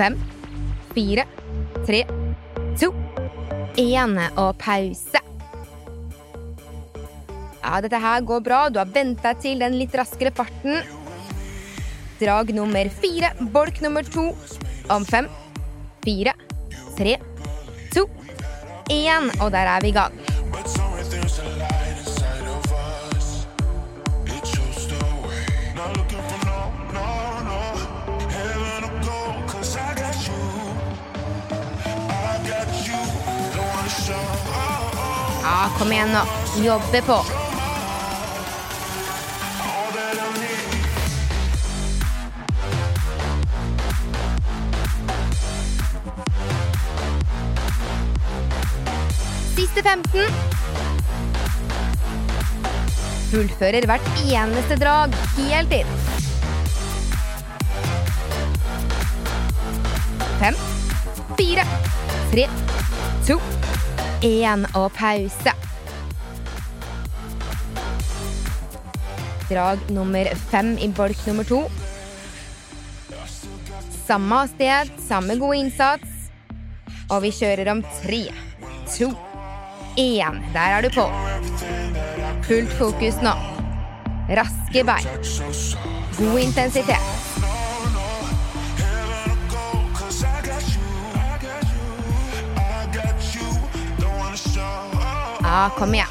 Fem, 0.00 0.18
fire, 0.90 1.28
tre, 1.86 2.02
to, 2.82 2.90
én 3.78 4.18
og 4.34 4.56
pause. 4.58 5.19
Ja, 7.70 7.78
dette 7.78 8.00
her 8.02 8.24
går 8.26 8.40
bra. 8.42 8.64
Du 8.68 8.80
har 8.80 8.88
vent 8.90 9.20
deg 9.22 9.42
til 9.44 9.60
den 9.62 9.76
litt 9.78 9.92
raskere 9.94 10.32
farten. 10.34 10.80
Drag 12.18 12.50
nummer 12.56 12.90
fire, 12.98 13.30
bolk 13.54 13.78
nummer 13.84 14.02
to. 14.02 14.32
Om 14.90 15.06
fem, 15.06 15.28
fire, 16.02 16.34
tre, 16.98 17.14
to, 17.94 18.08
én. 18.90 19.30
Og 19.38 19.52
der 19.54 19.70
er 19.70 19.86
vi 19.86 19.92
i 19.92 19.94
gang. 19.94 20.18
Ja, 35.40 35.68
kom 35.78 35.94
igjen 35.94 36.18
nå. 36.18 36.24
Jobbe 36.66 37.06
inside 37.06 37.39
til 49.80 49.88
15. 49.88 50.20
Fullfører 53.30 53.86
hvert 53.88 54.08
eneste 54.26 54.76
drag 54.80 55.14
helt 55.38 55.72
inn. 55.72 55.92
Fem, 60.40 60.58
fire, 61.38 61.64
tre, 62.32 62.44
to, 63.28 63.38
én 64.26 64.66
og 64.74 64.90
pause. 64.98 65.54
Drag 69.50 69.88
nummer 69.90 70.30
fem 70.50 70.76
i 70.78 70.90
bolk 70.96 71.24
nummer 71.26 71.48
to. 71.48 71.62
Samme 74.04 74.44
sted, 74.52 74.92
samme 75.08 75.38
gode 75.40 75.64
innsats. 75.64 76.16
Og 77.10 77.24
vi 77.24 77.34
kjører 77.34 77.72
om 77.72 77.82
tre, 78.02 78.24
to 78.90 79.10
én. 79.96 80.42
Der 80.52 80.60
er 80.60 80.82
du 80.82 80.88
på. 80.94 81.10
Fullt 82.42 82.72
fokus 82.78 83.14
nå. 83.22 83.32
Raske 84.30 84.84
bein. 84.84 85.06
God 86.18 86.38
intensitet. 86.38 86.98
Ja, 95.42 95.70
kom 95.78 95.94
igjen. 95.94 96.06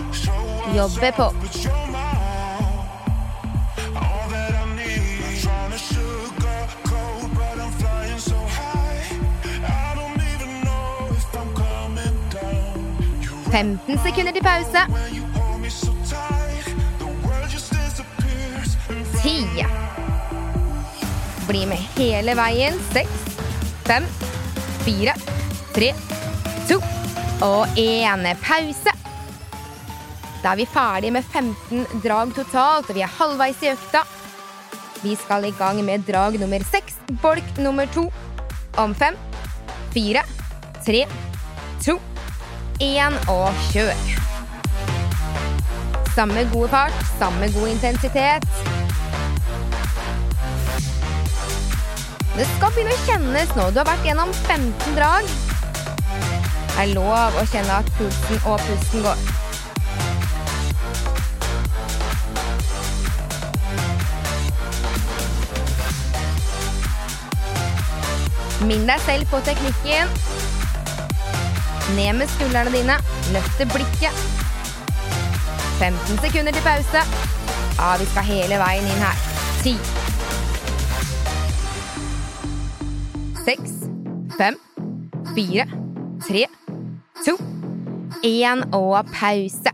Jobbe 0.76 1.12
på. 1.12 1.34
15 13.52 13.98
sekunder 14.06 14.32
til 14.32 14.44
pause. 14.44 14.82
when 14.94 15.16
you 15.16 15.26
hold 15.34 15.60
me 15.62 15.70
so 15.70 15.92
tight, 16.06 16.66
the 17.00 17.10
world 17.26 17.50
just 17.50 17.70
disappears. 17.74 18.78
And 18.90 19.06
10. 19.24 19.66
Bli 21.48 21.66
med 21.66 21.82
hele 21.98 22.36
veien. 22.38 22.78
6, 22.94 23.10
5, 23.88 24.06
4, 24.86 25.14
3, 25.74 25.94
2 26.70 26.78
og 27.42 27.68
1. 27.78 28.38
Pause. 28.44 28.94
Da 30.44 30.52
er 30.54 30.56
vi 30.56 30.66
ferdige 30.66 31.12
med 31.12 31.24
15 31.24 31.86
drag 32.04 32.36
totalt, 32.36 32.90
og 32.90 32.96
vi 32.96 33.02
er 33.02 33.16
halvveis 33.18 33.64
i 33.64 33.74
økta. 33.74 34.04
Vi 35.02 35.16
skal 35.16 35.46
i 35.48 35.56
gang 35.58 35.82
med 35.84 36.06
drag 36.08 36.38
nummer 36.40 36.64
6, 36.72 36.96
bolk 37.22 37.58
nummer 37.58 37.86
2. 37.96 38.12
Om 38.78 38.96
5, 38.96 39.18
4, 39.94 40.22
3, 40.86 41.06
2, 41.82 42.00
1 42.80 43.16
og 43.28 43.50
kjør. 43.72 43.96
Samme 46.16 46.50
gode 46.54 46.70
fart, 46.70 46.94
samme 47.20 47.52
god 47.52 47.68
intensitet. 47.68 48.46
Det 52.38 52.48
skal 52.56 52.72
begynne 52.72 52.96
å 52.96 53.02
kjennes 53.04 53.52
nå. 53.58 53.66
Du 53.76 53.82
har 53.82 53.90
vært 53.90 54.08
gjennom 54.08 54.32
15 54.48 54.96
drag. 54.96 55.28
Det 55.28 56.86
er 56.86 56.94
lov 56.96 57.36
å 57.36 57.44
kjenne 57.52 57.82
at 57.82 57.92
pulsen 57.98 58.40
og 58.48 58.64
pusten 58.64 59.04
går. 59.04 59.28
Minn 68.72 68.88
deg 68.88 69.04
selv 69.04 69.28
på 69.32 69.44
teknikken. 69.44 70.49
Ned 71.96 72.14
med 72.20 72.28
skuldrene 72.36 72.72
dine. 72.74 72.96
Løfte 73.34 73.66
blikket. 73.74 74.14
15 75.80 76.20
sekunder 76.26 76.52
til 76.52 76.66
pause. 76.66 77.04
Ja, 77.80 77.90
vi 77.98 78.06
skal 78.12 78.28
hele 78.28 78.60
veien 78.60 78.88
inn 78.90 79.04
her. 79.04 79.16
10. 79.64 79.76
6, 83.46 83.72
5, 84.38 84.58
4, 85.36 85.66
3, 86.28 86.46
2, 87.26 87.38
1 88.24 88.66
og 88.76 89.06
pause. 89.14 89.74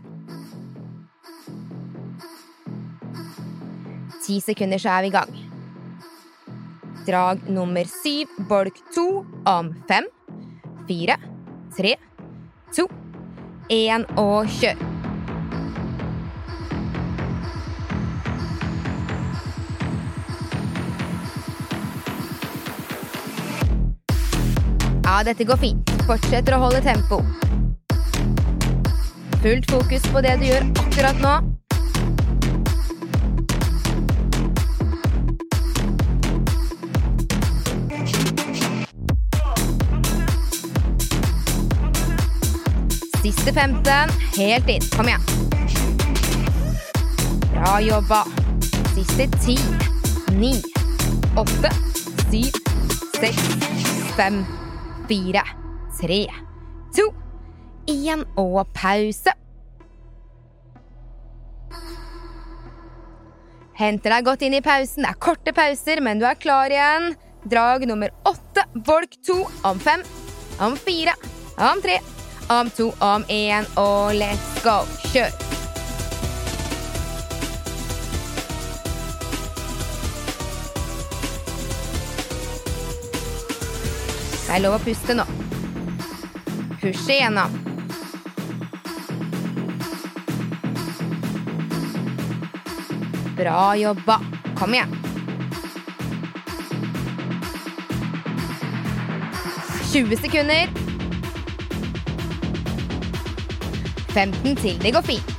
10 4.26 4.40
sekunder, 4.40 4.78
så 4.78 4.88
er 4.88 5.02
vi 5.02 5.12
i 5.12 5.16
gang. 5.18 5.36
Drag 7.06 7.44
nummer 7.50 7.84
7, 7.86 8.26
bolk 8.48 8.78
2, 8.94 9.08
om 9.46 9.74
5, 9.88 10.08
4, 10.88 11.16
3, 11.76 11.94
2, 12.72 12.86
1 13.68 14.04
og 14.16 14.46
kjør. 14.48 14.78
Ja, 25.04 25.20
dette 25.24 25.44
går 25.44 25.60
fint. 25.60 25.92
Fortsetter 26.08 26.56
å 26.56 26.62
holde 26.64 26.80
tempo. 26.80 27.20
Fullt 29.44 29.68
fokus 29.70 30.08
på 30.14 30.24
det 30.24 30.38
du 30.40 30.48
gjør 30.48 30.64
akkurat 30.86 31.20
nå. 31.20 31.36
Siste 43.26 43.52
15. 43.52 44.10
Helt 44.36 44.68
inn. 44.70 44.82
Kom 44.96 45.08
igjen. 45.08 45.22
Bra 47.54 47.80
jobba. 47.82 48.20
Siste 48.94 49.26
10, 49.42 49.56
9, 50.38 50.62
8, 51.36 51.70
7, 52.30 52.52
6, 53.18 53.40
5, 54.16 54.38
4, 55.08 55.42
3, 56.00 56.20
2, 56.94 57.08
1 57.96 58.24
og 58.38 58.62
pause. 58.78 59.34
Henter 63.74 64.14
deg 64.14 64.30
godt 64.30 64.46
inn 64.46 64.54
i 64.54 64.62
pausen. 64.62 65.02
Det 65.02 65.16
er 65.16 65.18
korte 65.18 65.56
pauser, 65.56 65.98
men 65.98 66.22
du 66.22 66.28
er 66.30 66.38
klar 66.38 66.70
igjen. 66.70 67.16
Drag 67.42 67.90
nummer 67.90 68.14
åtte, 68.22 68.70
bolk 68.86 69.18
to, 69.26 69.42
om 69.66 69.82
fem, 69.82 70.06
om 70.62 70.78
fire, 70.78 71.18
om 71.58 71.82
tre, 71.82 71.98
om 72.48 72.70
to, 72.70 72.92
om 72.98 73.24
én, 73.28 73.64
og 73.76 74.14
let's 74.14 74.62
go. 74.62 74.84
Kjør. 75.12 75.30
Det 84.46 84.54
er 84.54 84.62
lov 84.62 84.76
å 84.76 84.82
puste 84.84 85.16
nå. 85.18 85.26
Pushe 86.80 87.16
igjennom. 87.18 87.56
Bra 93.36 93.74
jobba. 93.76 94.20
Kom 94.56 94.74
igjen. 94.78 94.96
20 99.92 100.16
sekunder. 100.22 100.85
15 104.16 104.56
til. 104.56 104.78
Det 104.80 104.94
går 104.96 105.04
fint. 105.04 105.32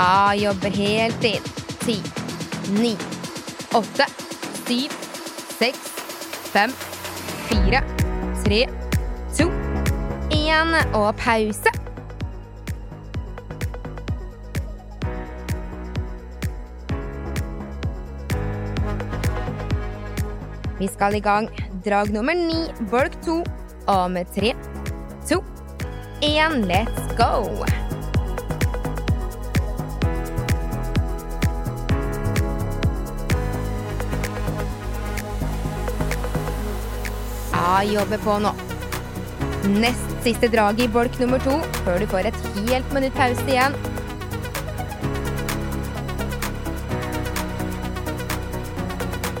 A 0.00 0.32
jobber 0.32 0.72
helt 0.72 1.24
inn. 1.28 1.50
10, 1.84 2.00
9, 2.80 2.94
8, 3.76 4.06
7, 4.64 4.94
6, 5.58 5.82
5, 6.54 6.72
4, 7.50 7.82
3, 8.46 8.60
2, 9.36 9.48
1 10.32 10.96
og 10.96 11.10
pause. 11.20 11.74
Vi 20.78 20.88
skal 20.88 21.14
i 21.14 21.20
gang. 21.20 21.52
Drag 21.84 22.08
nummer 22.12 22.32
ni, 22.32 22.64
bolk 22.90 23.20
to. 23.26 23.42
Og 23.86 24.10
med 24.10 24.24
tre, 24.32 24.54
én, 26.24 26.64
let's 26.64 27.16
go! 27.16 27.64
Ja, 37.52 37.82
jobber 37.84 38.18
på 38.18 38.38
nå. 38.38 38.54
Nest 39.64 40.00
siste 40.24 40.48
drag 40.48 40.80
i 40.80 40.88
bolk 40.88 41.18
nummer 41.20 41.38
to, 41.44 41.58
før 41.84 42.00
du 42.00 42.06
får 42.08 42.30
et 42.30 42.40
helt 42.70 42.96
minutt 42.96 43.16
pause 43.16 43.44
igjen. 43.48 43.76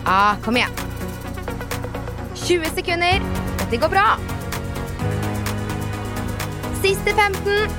Ja, 0.04 0.36
kom 0.44 0.60
igjen. 0.60 0.80
20 2.44 2.76
sekunder. 2.76 3.28
Dette 3.64 3.80
går 3.80 3.92
bra. 3.96 4.33
Siste 6.84 7.14
15. 7.16 7.70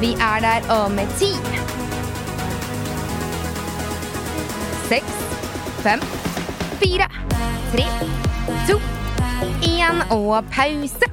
Vi 0.00 0.10
er 0.12 0.40
der 0.40 0.74
om 0.84 0.98
10. 0.98 1.26
6, 4.88 5.04
fem, 5.82 6.00
fire, 6.82 7.08
tre, 7.72 7.86
to, 8.68 8.76
én 9.62 10.04
og 10.10 10.44
pause. 10.52 11.08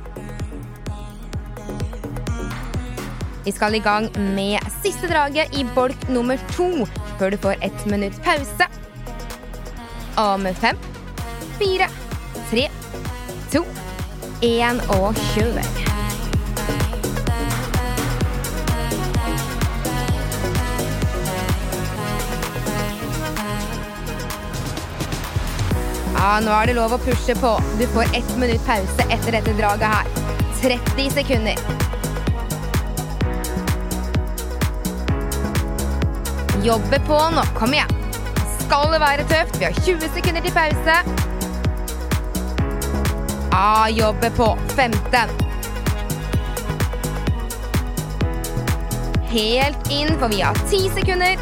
Vi 3.46 3.52
skal 3.52 3.76
i 3.76 3.80
gang 3.80 4.12
med 4.20 4.60
siste 4.84 5.08
draget 5.08 5.56
i 5.56 5.64
bolk 5.76 6.10
nummer 6.10 6.38
to 6.52 6.88
før 7.20 7.30
du 7.30 7.38
får 7.38 7.56
ett 7.62 7.86
minutt 7.86 8.20
pause. 8.24 8.68
Om 10.18 10.48
fem, 10.56 10.78
fire, 11.60 11.88
én 14.44 14.80
og 14.92 15.16
kjør. 15.34 15.60
Ja, 26.14 26.40
nå 26.44 26.52
er 26.56 26.68
det 26.68 26.76
lov 26.76 26.96
å 26.96 27.00
pushe 27.04 27.36
på. 27.40 27.54
Du 27.80 27.88
får 27.96 28.12
ett 28.20 28.36
minutt 28.40 28.64
pause 28.68 29.08
etter 29.08 29.40
dette 29.40 29.56
draget 29.60 29.88
her. 29.96 30.12
30 30.62 31.10
sekunder. 31.12 31.60
Jobbe 36.64 37.00
på 37.08 37.20
nå. 37.36 37.44
Kom 37.60 37.76
igjen. 37.76 38.00
Skal 38.64 38.92
det 38.96 39.04
være 39.04 39.28
tøft? 39.28 39.60
Vi 39.60 39.68
har 39.68 39.84
20 39.84 40.16
sekunder 40.16 40.44
til 40.48 40.56
pause. 40.56 41.33
Ja, 43.54 43.90
jobbe 43.90 44.30
på. 44.30 44.58
15. 44.76 45.30
Helt 49.30 49.92
inn, 49.92 50.20
for 50.20 50.28
vi 50.28 50.42
har 50.42 50.56
ti 50.70 50.90
sekunder. 50.90 51.38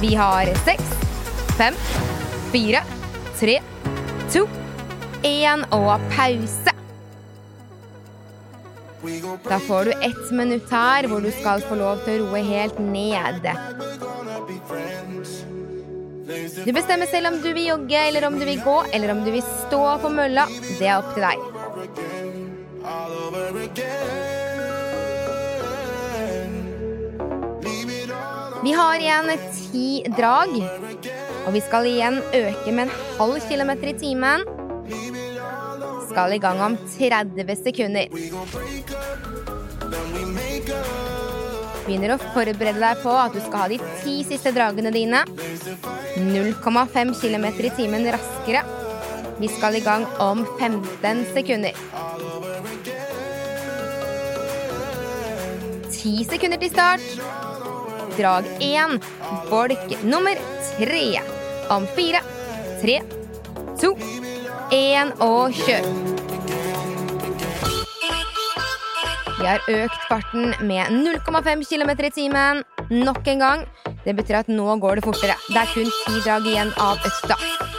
Vi 0.00 0.14
har 0.14 0.50
6, 0.64 0.82
5, 1.58 1.74
4, 2.52 2.82
3, 3.40 3.60
2, 4.32 4.42
1 5.22 5.64
og 5.70 6.10
pause. 6.16 6.74
Da 9.48 9.58
får 9.58 9.84
du 9.84 9.90
ett 9.92 10.30
minutt 10.30 10.70
her 10.70 11.06
hvor 11.06 11.22
du 11.22 11.30
skal 11.30 11.62
få 11.62 11.78
lov 11.78 12.02
til 12.02 12.26
å 12.26 12.32
roe 12.32 12.42
helt 12.42 12.82
ned. 12.82 13.46
Du 16.28 16.72
bestemmer 16.76 17.06
selv 17.08 17.30
om 17.30 17.38
du 17.40 17.48
vil 17.56 17.70
jogge, 17.70 17.96
eller 17.96 18.26
om 18.26 18.34
du 18.36 18.44
vil 18.44 18.60
gå, 18.60 18.76
eller 18.92 19.12
om 19.14 19.22
du 19.24 19.30
vil 19.32 19.44
stå 19.64 19.80
på 20.02 20.10
mølla. 20.12 20.44
Det 20.76 20.84
er 20.84 20.98
opp 20.98 21.14
til 21.14 21.24
deg. 21.24 21.38
Vi 28.60 28.74
har 28.76 29.00
igjen 29.00 29.32
ti 29.56 29.88
drag, 30.18 30.52
og 31.46 31.50
vi 31.56 31.64
skal 31.64 31.88
igjen 31.88 32.20
øke 32.20 32.76
med 32.76 32.84
en 32.84 32.94
halv 33.16 33.40
kilometer 33.48 33.94
i 33.94 33.98
timen. 34.04 34.44
Skal 36.10 36.36
i 36.36 36.42
gang 36.44 36.60
om 36.60 36.76
30 36.98 37.56
sekunder. 37.64 38.12
Begynner 41.88 42.12
å 42.12 42.20
forberede 42.20 42.76
deg 42.82 42.98
på 43.00 43.12
at 43.16 43.32
du 43.32 43.38
skal 43.40 43.62
ha 43.62 43.68
de 43.72 43.78
ti 44.02 44.18
siste 44.28 44.50
dragene 44.52 44.90
dine. 44.92 45.22
0,5 46.20 47.14
km 47.16 47.46
i 47.64 47.70
timen 47.78 48.04
raskere. 48.12 48.60
Vi 49.38 49.48
skal 49.48 49.78
i 49.78 49.80
gang 49.80 50.04
om 50.20 50.42
15 50.58 51.24
sekunder. 51.32 51.72
10 55.88 56.28
sekunder 56.28 56.60
til 56.60 56.74
start. 56.74 57.08
Drag 58.18 58.52
1, 58.60 59.00
bolk 59.48 59.96
nummer 60.04 60.44
3. 60.76 61.02
Om 61.72 61.88
4, 61.96 62.22
3, 62.84 63.00
2, 63.80 63.96
1 64.76 65.16
og 65.24 65.64
kjør. 65.64 66.17
Vi 69.38 69.46
har 69.46 69.62
økt 69.70 70.06
farten 70.08 70.50
med 70.66 70.90
0,5 70.90 71.60
km 71.70 71.90
i 72.08 72.10
timen 72.10 72.62
nok 72.90 73.26
en 73.30 73.38
gang. 73.38 73.60
Det 74.04 74.16
betyr 74.18 74.40
at 74.40 74.48
nå 74.50 74.76
går 74.82 74.98
det 74.98 75.04
fortere. 75.04 75.36
Det 75.46 75.60
er 75.60 75.70
kun 75.70 75.90
ti 75.92 76.20
drag 76.24 76.46
igjen 76.46 76.72
av 76.82 76.98
økta. 77.06 77.36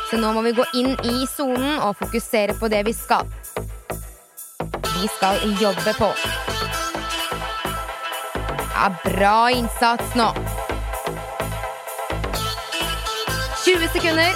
Så 0.09 0.17
nå 0.21 0.31
må 0.33 0.43
vi 0.45 0.55
gå 0.55 0.63
inn 0.79 0.95
i 1.03 1.27
sonen 1.27 1.81
og 1.83 1.97
fokusere 1.99 2.55
på 2.59 2.69
det 2.71 2.85
vi 2.87 2.93
skal. 2.95 3.27
Vi 4.95 5.11
skal 5.17 5.43
jobbe 5.59 5.93
på. 5.99 6.13
Ja, 8.73 8.87
bra 9.03 9.37
innsats 9.51 10.15
nå. 10.15 10.31
20 13.65 13.91
sekunder. 13.93 14.31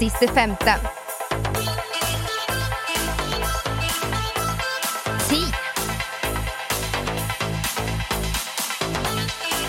Siste 0.00 0.26
15. 0.26 0.99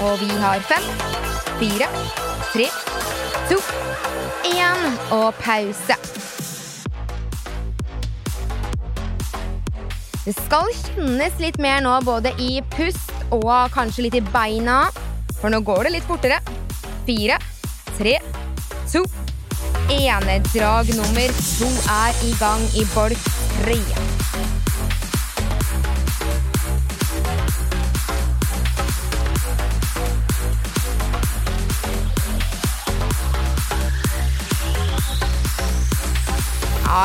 Og 0.01 0.17
vi 0.19 0.29
har 0.41 0.59
5, 0.65 0.85
4, 1.59 1.87
3, 2.53 2.67
2, 3.49 3.57
1 4.49 5.13
og 5.13 5.33
pause. 5.37 5.97
Det 10.25 10.33
skal 10.37 10.73
kjennes 10.77 11.37
litt 11.41 11.57
mer 11.61 11.83
nå, 11.85 11.93
både 12.05 12.33
i 12.41 12.63
pust 12.73 13.13
og 13.33 13.73
kanskje 13.73 14.07
litt 14.07 14.17
i 14.17 14.23
beina. 14.33 14.83
For 15.37 15.53
nå 15.53 15.61
går 15.65 15.87
det 15.87 15.95
litt 15.97 16.09
fortere. 16.09 16.41
Fire, 17.05 17.37
tre, 17.97 18.17
to, 18.89 19.05
én. 19.93 20.29
Drag 20.53 20.95
nummer 20.97 21.37
to 21.45 21.69
er 21.97 22.25
i 22.25 22.33
gang 22.41 22.65
i 22.73 22.85
bolk 22.95 23.29
tre. 23.61 24.10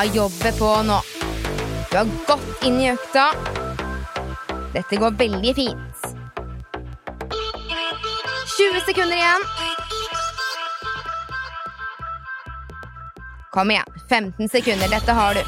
Jobbe 0.05 0.53
på 0.59 0.83
nå. 0.83 1.01
Du 1.91 1.97
har 1.97 2.09
gått 2.27 2.65
inn 2.65 2.81
i 2.81 2.91
økta. 2.91 3.31
Dette 4.75 4.97
går 4.97 5.11
veldig 5.17 5.55
fint. 5.55 6.03
20 8.57 8.81
sekunder 8.87 9.17
igjen. 9.17 9.47
Kom 13.51 13.71
igjen. 13.71 13.85
15 14.09 14.49
sekunder. 14.49 14.89
Dette 14.89 15.13
har 15.13 15.35
du. 15.35 15.43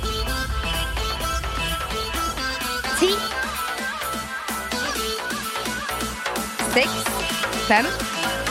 10 3.01 3.13
6 6.75 6.89
5 7.69 7.87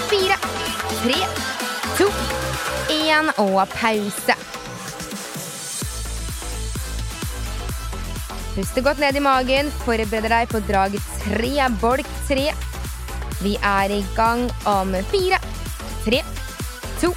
4 0.09 0.37
3 1.03 1.13
2 1.97 2.11
1 2.89 3.33
og 3.37 3.67
pause. 3.67 4.46
Puste 8.57 8.81
godt 8.81 8.97
ned 8.97 9.13
i 9.13 9.21
magen. 9.21 9.67
Forbereder 9.83 10.33
deg 10.33 10.47
på 10.49 10.57
drag 10.65 10.95
tre, 11.21 11.51
bolk 11.77 12.07
tre. 12.25 12.47
Vi 13.37 13.51
er 13.61 13.91
i 13.93 13.99
gang 14.15 14.47
om 14.65 14.95
fire, 15.11 15.37
tre, 16.01 16.23
to, 16.97 17.11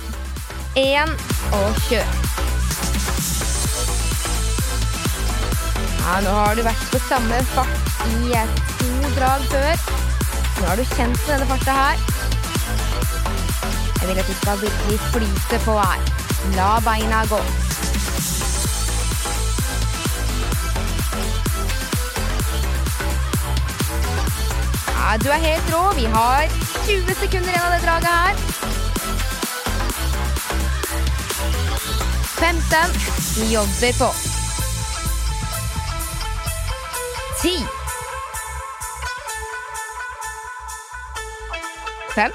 én 0.76 1.14
og 1.56 1.80
kjør. 1.86 2.12
Ja, 6.02 6.20
nå 6.26 6.36
har 6.42 6.60
du 6.60 6.62
vært 6.66 6.84
på 6.92 7.00
samme 7.06 7.40
fart 7.54 8.04
i 8.10 8.44
to 8.76 8.92
drag 9.16 9.48
før. 9.54 9.88
Nå 10.60 10.68
har 10.68 10.76
du 10.76 10.84
kjent 10.92 11.24
på 11.24 11.32
denne 11.32 11.48
farta 11.54 11.80
her. 11.80 12.06
Jeg 13.96 14.12
vil 14.12 14.20
at 14.26 14.28
du 14.28 14.38
skal 14.44 14.62
virkelig 14.66 15.02
flyte 15.08 15.64
på 15.64 15.80
her. 15.80 16.08
La 16.60 16.74
beina 16.84 17.24
gå. 17.32 17.40
Ja, 25.00 25.16
du 25.16 25.28
er 25.28 25.40
helt 25.40 25.74
rå. 25.74 25.92
Vi 25.96 26.04
har 26.04 26.42
20 26.86 27.14
sekunder 27.14 27.48
igjen 27.48 27.64
av 27.64 27.72
det 27.72 27.80
draget 27.84 28.06
her. 28.06 28.34
15. 32.40 32.92
Vi 33.36 33.52
jobber 33.54 33.92
på. 33.98 34.10
10. 37.42 37.66
5, 42.14 42.32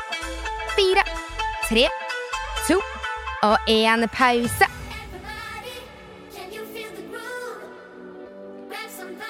4, 0.75 1.03
3, 1.69 1.87
2 2.67 2.81
og 3.43 3.57
én 3.69 4.07
pause. 4.07 4.74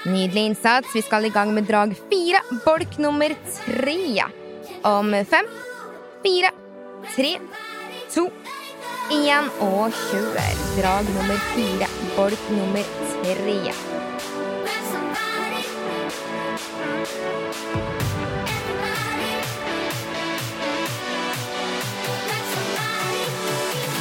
Nydelig 0.06 0.42
innsats. 0.52 0.88
Vi 0.94 1.02
skal 1.02 1.26
i 1.26 1.30
gang 1.34 1.54
med 1.54 1.66
drag 1.66 1.96
fire, 2.10 2.42
bolk 2.66 2.98
nummer 3.02 3.34
tre. 3.56 4.24
om 4.86 5.10
fem, 5.26 5.48
fire, 6.22 6.52
tre, 7.16 7.32
to, 8.14 8.28
én 9.10 9.50
og 9.66 9.94
kjør. 10.12 10.38
Drag 10.78 11.10
nummer 11.16 11.40
fire, 11.56 11.88
bolk 12.18 12.50
nummer 12.54 12.84
tre. 13.24 13.74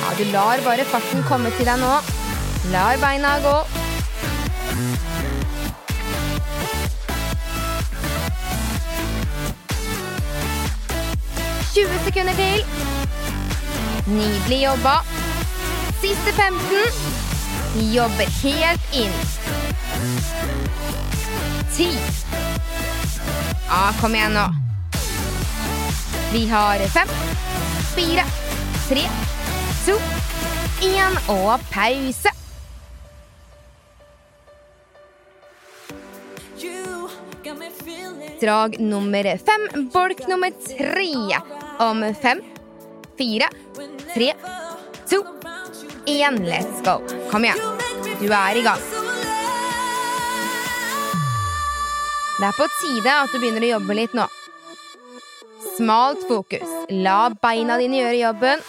Ja, 0.02 0.12
du 0.18 0.24
lar 0.32 0.60
bare 0.68 0.84
farten 0.84 1.24
komme 1.30 1.54
til 1.56 1.64
deg 1.64 1.80
nå. 1.80 1.96
Lar 2.76 3.00
beina 3.00 3.38
gå. 3.40 3.56
Tjue 11.74 11.96
sekunder 12.04 12.36
til. 12.38 12.60
Nydelig 14.06 14.60
jobba. 14.62 14.92
Siste 15.98 16.30
15. 16.36 17.88
Jobber 17.94 18.28
helt 18.42 18.84
inn. 18.94 19.16
Ti. 21.74 21.88
Ja, 23.66 23.80
kom 23.98 24.14
igjen 24.14 24.38
nå. 24.38 24.44
Vi 26.30 26.44
har 26.52 26.86
fem, 26.94 27.10
fire, 27.96 28.22
tre, 28.86 29.08
to, 29.82 29.98
én 30.86 31.18
og 31.34 31.66
pause. 31.74 32.30
Drag 38.40 38.78
nummer 38.78 39.34
fem, 39.42 39.68
bolk 39.90 40.26
nummer 40.30 40.54
tre. 40.70 41.63
Om 41.78 42.14
fem, 42.22 42.40
fire, 43.18 43.48
tre, 44.14 44.34
to, 45.10 45.24
én. 46.06 46.38
Let's 46.46 46.82
go. 46.84 47.00
Kom 47.30 47.44
igjen. 47.44 47.58
Du 48.20 48.28
er 48.32 48.56
i 48.56 48.62
gang. 48.62 48.78
Det 52.38 52.46
er 52.46 52.56
på 52.58 52.66
tide 52.80 53.10
at 53.10 53.32
du 53.32 53.38
begynner 53.38 53.66
å 53.66 53.72
jobbe 53.76 53.96
litt 53.98 54.14
nå. 54.14 54.26
Smalt 55.76 56.22
fokus. 56.28 56.70
La 56.90 57.28
beina 57.42 57.78
dine 57.80 58.02
gjøre 58.02 58.20
jobben. 58.22 58.64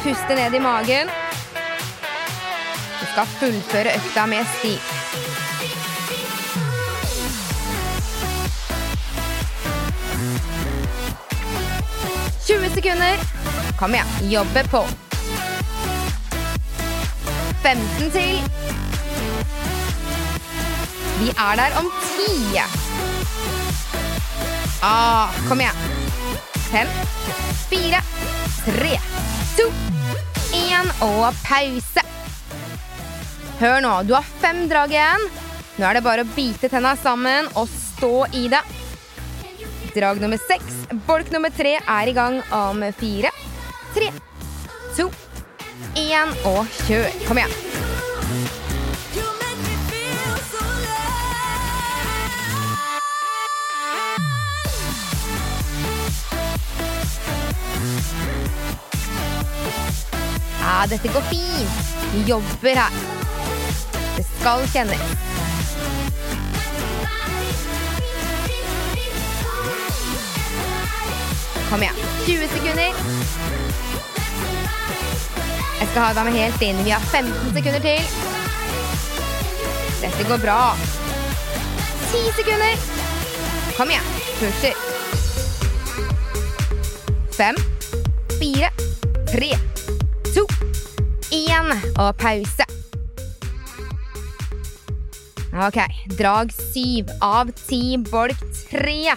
Puste 0.00 0.36
ned 0.38 0.56
i 0.56 0.62
magen. 0.64 1.12
Du 3.00 3.04
skal 3.12 3.36
fullføre 3.40 3.96
økta 4.00 4.26
med 4.30 4.48
stil. 4.58 4.99
Tjue 12.50 12.66
sekunder. 12.74 13.18
Kom 13.78 13.92
igjen, 13.94 14.06
jobbe 14.30 14.64
på. 14.66 14.80
15 17.62 18.10
til. 18.10 18.40
Vi 21.20 21.28
er 21.30 21.60
der 21.60 21.76
om 21.78 21.86
ti. 22.16 22.58
Ah, 24.82 25.30
kom 25.46 25.62
igjen. 25.62 25.78
Fem, 26.72 26.90
fire, 27.70 28.02
tre, 28.64 28.98
to, 29.54 29.70
én 30.50 30.90
og 31.06 31.30
pause. 31.46 32.06
Hør 33.62 33.78
nå, 33.86 33.94
du 34.10 34.16
har 34.18 34.26
fem 34.42 34.64
drag 34.66 34.98
igjen. 34.98 35.30
Nå 35.78 35.86
er 35.86 36.00
det 36.00 36.06
bare 36.10 36.26
å 36.26 36.34
bite 36.34 36.66
tenna 36.66 36.98
sammen 36.98 37.46
og 37.54 37.70
stå 37.70 38.14
i 38.42 38.48
det. 38.50 38.66
Drag 39.94 40.20
nummer 40.20 40.38
seks, 40.38 40.74
bolk 41.06 41.32
nummer 41.34 41.50
tre, 41.50 41.72
er 41.82 42.08
i 42.08 42.12
gang 42.14 42.36
om 42.54 42.82
fire, 42.94 43.30
tre, 43.94 44.10
to, 44.94 45.08
én 45.98 46.30
og 46.46 46.62
kjør. 46.86 47.08
Kom 47.26 47.40
igjen. 47.40 47.50
Ja, 60.60 60.86
dette 60.86 61.10
går 61.10 61.26
fint. 61.32 61.90
Vi 62.14 62.22
jobber 62.30 62.84
her. 62.84 63.02
Det 64.14 64.28
skal 64.36 64.64
kjennes. 64.70 65.29
Kom 71.70 71.82
igjen. 71.82 71.94
20 72.26 72.48
sekunder. 72.48 72.90
Jeg 75.80 75.88
skal 75.90 76.02
ha 76.02 76.08
deg 76.16 76.26
med 76.26 76.34
helt 76.34 76.64
inn. 76.66 76.80
Vi 76.82 76.90
har 76.90 77.04
15 77.12 77.52
sekunder 77.54 77.84
til. 77.84 78.02
Dette 80.00 80.26
går 80.26 80.42
bra. 80.42 80.58
10 82.10 82.34
sekunder. 82.40 82.74
Kom 83.76 83.94
igjen. 83.94 84.10
Pusher. 84.40 84.74
Fem, 87.38 87.56
fire, 88.40 88.68
tre, 89.30 89.54
to, 90.34 90.44
én 91.32 91.70
og 91.94 92.10
pause. 92.20 92.66
Ok, 95.54 95.78
drag 96.18 96.52
syv 96.52 97.14
av 97.22 97.54
ti, 97.62 97.96
bolk 98.10 98.42
tre. 98.66 99.14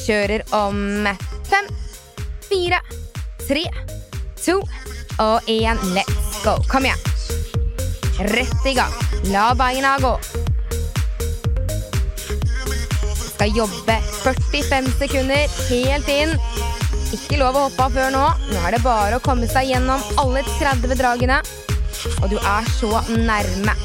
Kjører 0.00 0.42
om 0.56 1.04
fem, 1.44 1.66
fire, 2.48 2.78
tre, 3.44 3.64
to 4.40 4.56
og 5.20 5.50
én. 5.50 5.80
Let's 5.94 6.38
go. 6.44 6.56
Kom 6.70 6.86
igjen. 6.88 6.98
Rett 8.32 8.66
i 8.66 8.74
gang. 8.74 8.94
La 9.32 9.50
beina 9.54 9.98
gå. 10.00 10.14
Skal 13.34 13.56
jobbe 13.56 13.96
45 14.22 14.90
sekunder 14.98 15.58
helt 15.68 16.08
inn. 16.12 16.34
Ikke 17.12 17.40
lov 17.40 17.56
å 17.56 17.66
hoppe 17.68 17.88
av 17.88 17.96
før 17.96 18.14
nå. 18.14 18.24
Nå 18.52 18.62
er 18.64 18.76
det 18.76 18.84
bare 18.84 19.18
å 19.18 19.24
komme 19.24 19.48
seg 19.50 19.68
gjennom 19.72 20.04
alle 20.22 20.44
30 20.56 20.96
dragene. 21.00 21.42
Og 22.22 22.30
du 22.32 22.38
er 22.38 22.72
så 22.78 23.02
nærme. 23.12 23.76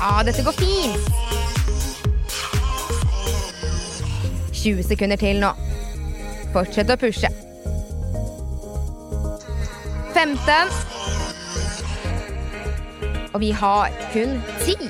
Ja, 0.00 0.22
dette 0.24 0.44
går 0.44 0.56
fint. 0.60 1.23
20 4.64 4.86
sekunder 4.88 5.20
til 5.20 5.42
nå. 5.42 5.50
Fortsett 6.54 6.88
å 6.88 6.96
pushe. 6.96 7.28
15. 10.14 10.70
Og 13.34 13.40
vi 13.42 13.50
har 13.52 13.92
kun 14.14 14.38
10. 14.62 14.88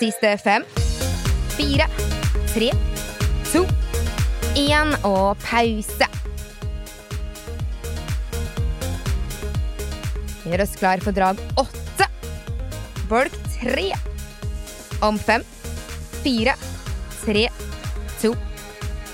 Siste 0.00 0.32
fem, 0.40 0.64
fire, 1.54 1.86
tre, 2.50 2.70
to, 3.52 3.62
én 4.58 4.94
og 5.04 5.36
pause. 5.44 6.08
Gjør 10.44 10.64
oss 10.64 10.76
klar 10.80 11.04
for 11.04 11.14
drag 11.14 11.40
åtte. 11.60 12.08
Bolk 13.10 13.36
tre. 13.54 13.90
Om 15.04 15.20
fem, 15.20 15.44
fire, 16.24 16.54
tre, 17.24 17.46
to, 18.20 18.34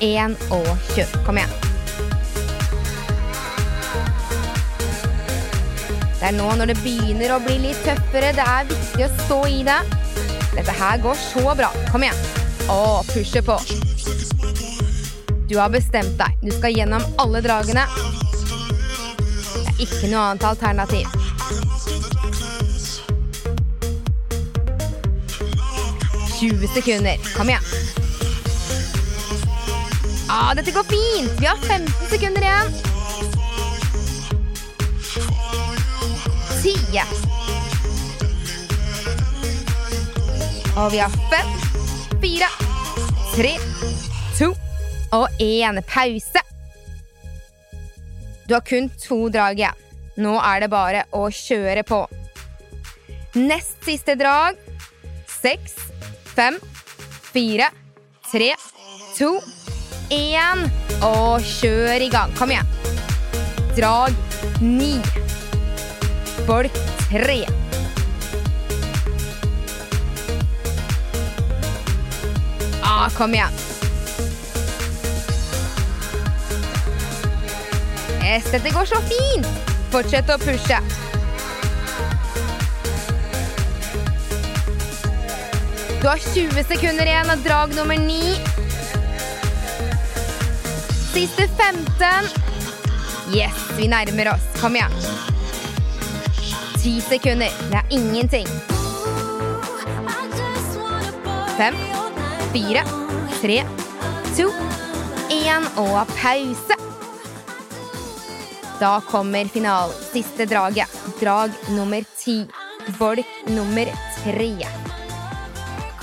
én 0.05 0.37
og 0.55 0.69
kjør. 0.95 1.17
Kom 1.27 1.41
igjen. 1.41 1.57
Det 6.17 6.31
er 6.31 6.37
nå 6.39 6.49
når 6.59 6.73
det 6.73 6.79
begynner 6.81 7.35
å 7.35 7.43
bli 7.45 7.59
litt 7.69 7.83
tøffere. 7.85 8.33
Det 8.35 8.45
er 8.45 8.71
viktig 8.71 9.05
å 9.07 9.11
stå 9.21 9.41
i 9.53 9.61
det. 9.67 9.81
Dette 10.57 10.75
her 10.75 11.03
går 11.05 11.19
så 11.21 11.45
bra. 11.59 11.69
Kom 11.93 12.07
igjen. 12.07 12.23
Å, 12.73 13.05
pushe 13.13 13.43
på. 13.47 13.59
Du 15.47 15.59
har 15.61 15.71
bestemt 15.71 16.17
deg. 16.19 16.41
Du 16.43 16.51
skal 16.57 16.75
gjennom 16.75 17.05
alle 17.23 17.45
dragene. 17.45 17.85
Det 19.53 19.63
er 19.69 19.85
ikke 19.87 20.11
noe 20.11 20.25
annet 20.33 20.49
alternativ. 20.49 21.26
Tjue 26.37 26.69
sekunder. 26.69 27.17
Kom 27.37 27.49
igjen. 27.49 27.63
Ah, 30.29 30.55
dette 30.55 30.71
går 30.71 30.85
fint. 30.85 31.41
Vi 31.41 31.47
har 31.47 31.57
15 31.57 31.93
sekunder 32.11 32.43
igjen. 32.43 32.73
Ti. 36.63 36.75
Og 40.77 40.93
vi 40.93 40.99
har 41.01 41.15
fem, 41.31 41.49
fire, 42.21 42.51
tre, 43.33 43.55
to 44.37 44.51
og 45.17 45.41
1. 45.41 45.81
Pause. 45.89 46.45
Du 48.47 48.55
har 48.55 48.61
kun 48.61 48.91
to 49.01 49.29
drag 49.33 49.57
igjen. 49.63 49.83
Nå 50.21 50.37
er 50.41 50.61
det 50.65 50.73
bare 50.73 51.07
å 51.17 51.27
kjøre 51.33 51.83
på. 51.89 52.05
Nest 53.41 53.81
siste 53.85 54.21
drag. 54.21 54.61
seks, 55.47 55.75
fem, 56.37 56.59
fire, 57.33 57.71
tre, 58.31 58.53
to, 59.17 59.41
én. 60.13 60.67
Og 61.05 61.45
kjør 61.45 62.03
i 62.07 62.09
gang. 62.13 62.33
Kom 62.39 62.53
igjen. 62.53 62.69
Drag 63.77 64.15
ni. 64.61 64.95
Bolk 66.47 66.77
tre. 67.11 67.41
Ah, 72.85 73.11
kom 73.17 73.35
igjen. 73.37 73.65
Yes, 78.25 78.49
dette 78.51 78.73
går 78.75 78.89
så 78.89 79.03
fint. 79.11 79.53
Fortsett 79.93 80.33
å 80.33 80.39
pushe. 80.43 80.81
Du 86.07 86.11
har 86.11 86.19
20 86.35 86.65
sekunder 86.65 87.07
igjen 87.07 87.31
av 87.31 87.41
drag 87.43 87.75
nummer 87.75 87.97
9. 87.99 88.35
Siste 91.13 91.49
15. 91.49 92.29
Yes, 93.35 93.65
vi 93.79 93.89
nærmer 93.91 94.31
oss. 94.31 94.45
Kom 94.61 94.77
igjen. 94.79 94.95
10 96.85 97.01
sekunder. 97.09 97.51
Det 97.73 97.81
er 97.83 97.91
ingenting. 97.91 98.47
5, 101.57 101.75
4, 102.55 102.87
3, 103.43 103.61
2, 104.39 104.49
1 105.43 105.71
og 105.89 106.17
pause. 106.23 106.81
Da 108.79 109.01
kommer 109.11 109.51
finalen. 109.51 110.03
Siste 110.15 110.47
draget. 110.47 111.01
Drag 111.19 111.51
nummer 111.75 112.07
10. 112.15 112.45
Bolk 112.95 113.41
nummer 113.51 113.91
3 114.23 114.86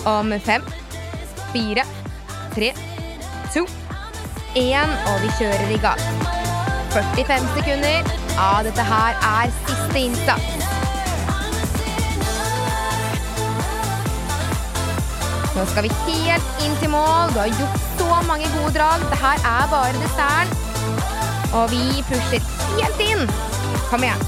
om 0.05 0.33
fem, 0.39 0.63
fire, 1.53 1.83
tre, 2.55 2.73
to, 3.53 3.65
én, 4.55 4.97
og 5.09 5.21
vi 5.23 5.31
kjører 5.39 5.73
i 5.73 5.79
gang. 5.81 6.01
45 6.93 7.47
sekunder. 7.57 8.11
Ja, 8.33 8.49
dette 8.65 8.83
her 8.85 9.17
er 9.29 9.53
siste 9.67 9.99
innsats. 9.99 10.53
Nå 15.53 15.65
skal 15.69 15.85
vi 15.85 15.91
helt 16.07 16.63
inn 16.65 16.77
til 16.81 16.89
mål. 16.89 17.33
Du 17.33 17.39
har 17.39 17.49
gjort 17.59 17.83
så 17.97 18.21
mange 18.27 18.49
gode 18.57 18.73
drag. 18.77 19.05
Det 19.11 19.19
her 19.21 19.49
er 19.55 19.67
bare 19.73 19.97
desserten. 20.01 20.55
Og 21.53 21.69
vi 21.71 22.01
pusher 22.09 22.41
helt 22.77 23.03
inn. 23.09 23.27
Kom 23.89 24.05
igjen. 24.05 24.25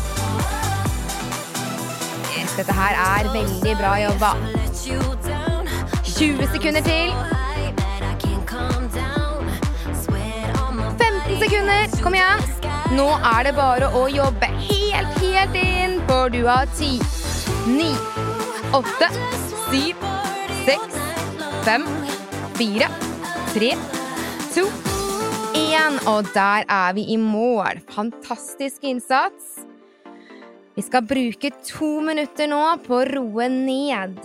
Dette 2.55 2.71
her 2.71 2.93
er 2.95 3.33
veldig 3.33 3.73
bra 3.81 3.97
jobba. 3.99 4.64
20 6.15 6.47
sekunder 6.47 6.81
til. 6.81 7.09
15 10.97 11.39
sekunder. 11.41 11.89
Kom 12.03 12.15
igjen. 12.15 12.39
Nå 12.95 13.07
er 13.19 13.43
det 13.43 13.51
bare 13.57 13.89
å 13.91 14.05
jobbe 14.07 14.47
helt, 14.47 15.17
helt 15.19 15.57
inn, 15.59 15.97
for 16.07 16.31
du 16.31 16.45
har 16.47 16.69
10, 16.77 17.01
9, 17.67 17.89
8, 18.79 19.09
7, 19.73 19.91
6, 20.69 20.95
5, 21.67 21.89
4, 22.61 22.89
3, 23.51 23.73
2, 24.55 24.65
1. 25.65 25.99
Og 26.13 26.31
der 26.31 26.63
er 26.79 26.95
vi 26.95 27.09
i 27.11 27.19
mål. 27.19 27.83
Fantastisk 27.91 28.87
innsats. 28.87 29.65
Vi 30.79 30.83
skal 30.87 31.03
bruke 31.07 31.51
to 31.67 31.97
minutter 32.07 32.47
nå 32.55 32.63
på 32.87 33.01
å 33.01 33.05
roe 33.11 33.51
ned. 33.51 34.15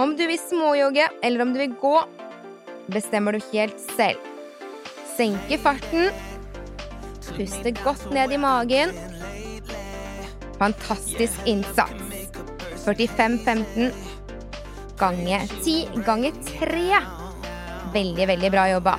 Om 0.00 0.16
du 0.16 0.22
vil 0.26 0.38
småjogge 0.38 1.08
eller 1.22 1.42
om 1.42 1.50
du 1.52 1.58
vil 1.60 1.72
gå, 1.80 1.96
bestemmer 2.88 3.36
du 3.36 3.40
helt 3.52 3.80
selv. 3.96 4.22
Senke 5.12 5.58
farten. 5.60 6.08
Puste 7.36 7.74
godt 7.82 8.06
ned 8.14 8.32
i 8.32 8.38
magen. 8.40 8.94
Fantastisk 10.56 11.44
innsats. 11.44 12.32
45-15 12.86 13.92
ganger 14.96 15.44
10 15.60 16.04
ganger 16.08 16.32
3. 16.48 17.04
Veldig, 17.92 18.28
veldig 18.32 18.52
bra 18.56 18.68
jobba. 18.72 18.96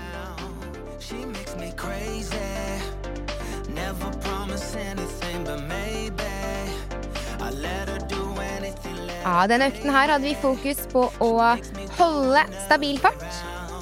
Ja, 9.31 9.45
denne 9.47 9.69
økten 9.71 9.93
her 9.95 10.11
hadde 10.11 10.27
vi 10.27 10.33
fokus 10.35 10.81
på 10.91 11.05
å 11.23 11.27
holde 11.95 12.41
stabil 12.65 12.97
fart 12.99 13.21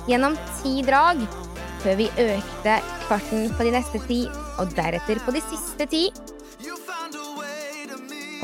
gjennom 0.05 0.35
ti 0.59 0.83
drag 0.85 1.23
før 1.81 1.97
vi 1.97 2.05
økte 2.21 2.75
farten 3.07 3.47
på 3.57 3.65
de 3.65 3.71
neste 3.73 4.01
ti, 4.03 4.19
og 4.61 4.75
deretter 4.77 5.21
på 5.25 5.33
de 5.33 5.41
siste 5.47 5.87
ti. 5.89 6.03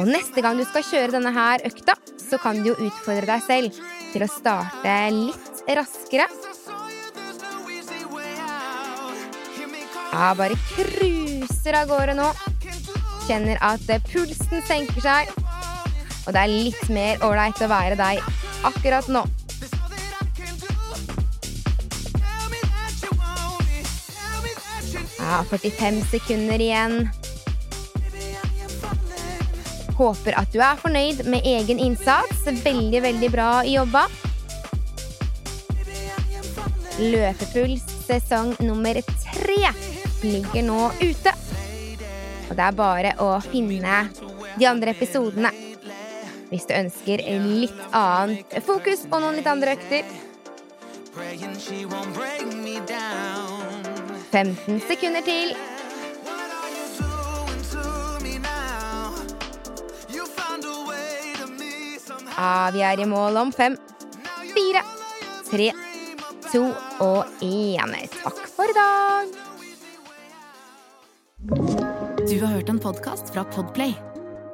Og 0.02 0.10
neste 0.10 0.42
gang 0.42 0.58
du 0.58 0.66
skal 0.66 0.88
kjøre 0.88 1.14
denne 1.20 1.36
her 1.36 1.62
økta, 1.70 1.94
så 2.18 2.42
kan 2.42 2.64
du 2.64 2.72
jo 2.72 2.78
utfordre 2.88 3.36
deg 3.36 3.46
selv 3.46 3.80
til 4.16 4.26
å 4.26 4.32
starte 4.32 4.98
litt 5.14 5.64
raskere. 5.78 6.26
Ja, 10.10 10.34
bare 10.34 10.58
cruiser 10.74 11.84
av 11.84 11.92
gårde 11.92 12.18
nå. 12.18 12.34
Kjenner 13.28 13.62
at 13.62 13.86
pulsen 14.10 14.66
senker 14.66 15.06
seg. 15.06 15.45
Og 16.26 16.34
det 16.34 16.42
er 16.42 16.52
litt 16.52 16.86
mer 16.90 17.22
ålreit 17.26 17.62
å 17.62 17.70
være 17.70 17.98
deg 18.00 18.22
akkurat 18.66 19.10
nå. 19.14 19.26
Ja, 25.26 25.42
45 25.50 26.02
sekunder 26.12 26.62
igjen. 26.62 27.08
Håper 29.96 30.36
at 30.38 30.52
du 30.54 30.60
er 30.60 30.78
fornøyd 30.82 31.24
med 31.30 31.46
egen 31.48 31.80
innsats. 31.82 32.44
Veldig, 32.46 33.02
veldig 33.06 33.30
bra 33.34 33.50
jobba. 33.66 34.06
Løpepuls 37.00 37.86
sesong 38.06 38.54
nummer 38.64 39.02
tre 39.24 39.72
ligger 40.22 40.66
nå 40.68 40.80
ute. 41.02 41.34
Og 42.46 42.54
det 42.54 42.66
er 42.66 42.78
bare 42.78 43.16
å 43.24 43.34
finne 43.50 44.06
de 44.60 44.68
andre 44.70 44.94
episodene 44.94 45.65
hvis 46.50 46.68
du 46.70 46.74
ønsker 46.78 47.24
litt 47.46 47.80
annet 47.96 48.58
fokus 48.66 49.06
og 49.12 49.22
noen 49.22 49.40
litt 49.40 49.50
andre 49.50 49.76
økter. 49.78 50.04
15 54.32 54.82
sekunder 54.88 55.24
til. 55.26 55.56
Ja, 62.36 62.70
vi 62.76 62.82
er 62.84 63.00
i 63.00 63.06
mål 63.08 63.38
om 63.40 63.52
fem, 63.56 63.78
fire, 64.52 64.82
tre, 65.48 65.70
to 66.52 66.66
og 67.00 67.40
én. 67.40 67.96
Takk 68.18 68.42
for 68.52 68.68
i 68.68 68.76
dag. 68.76 69.32
Du 72.26 72.36
har 72.42 72.52
hørt 72.58 72.70
en 72.70 72.80
podkast 72.80 73.32
fra 73.32 73.48
Podplay. 73.56 74.15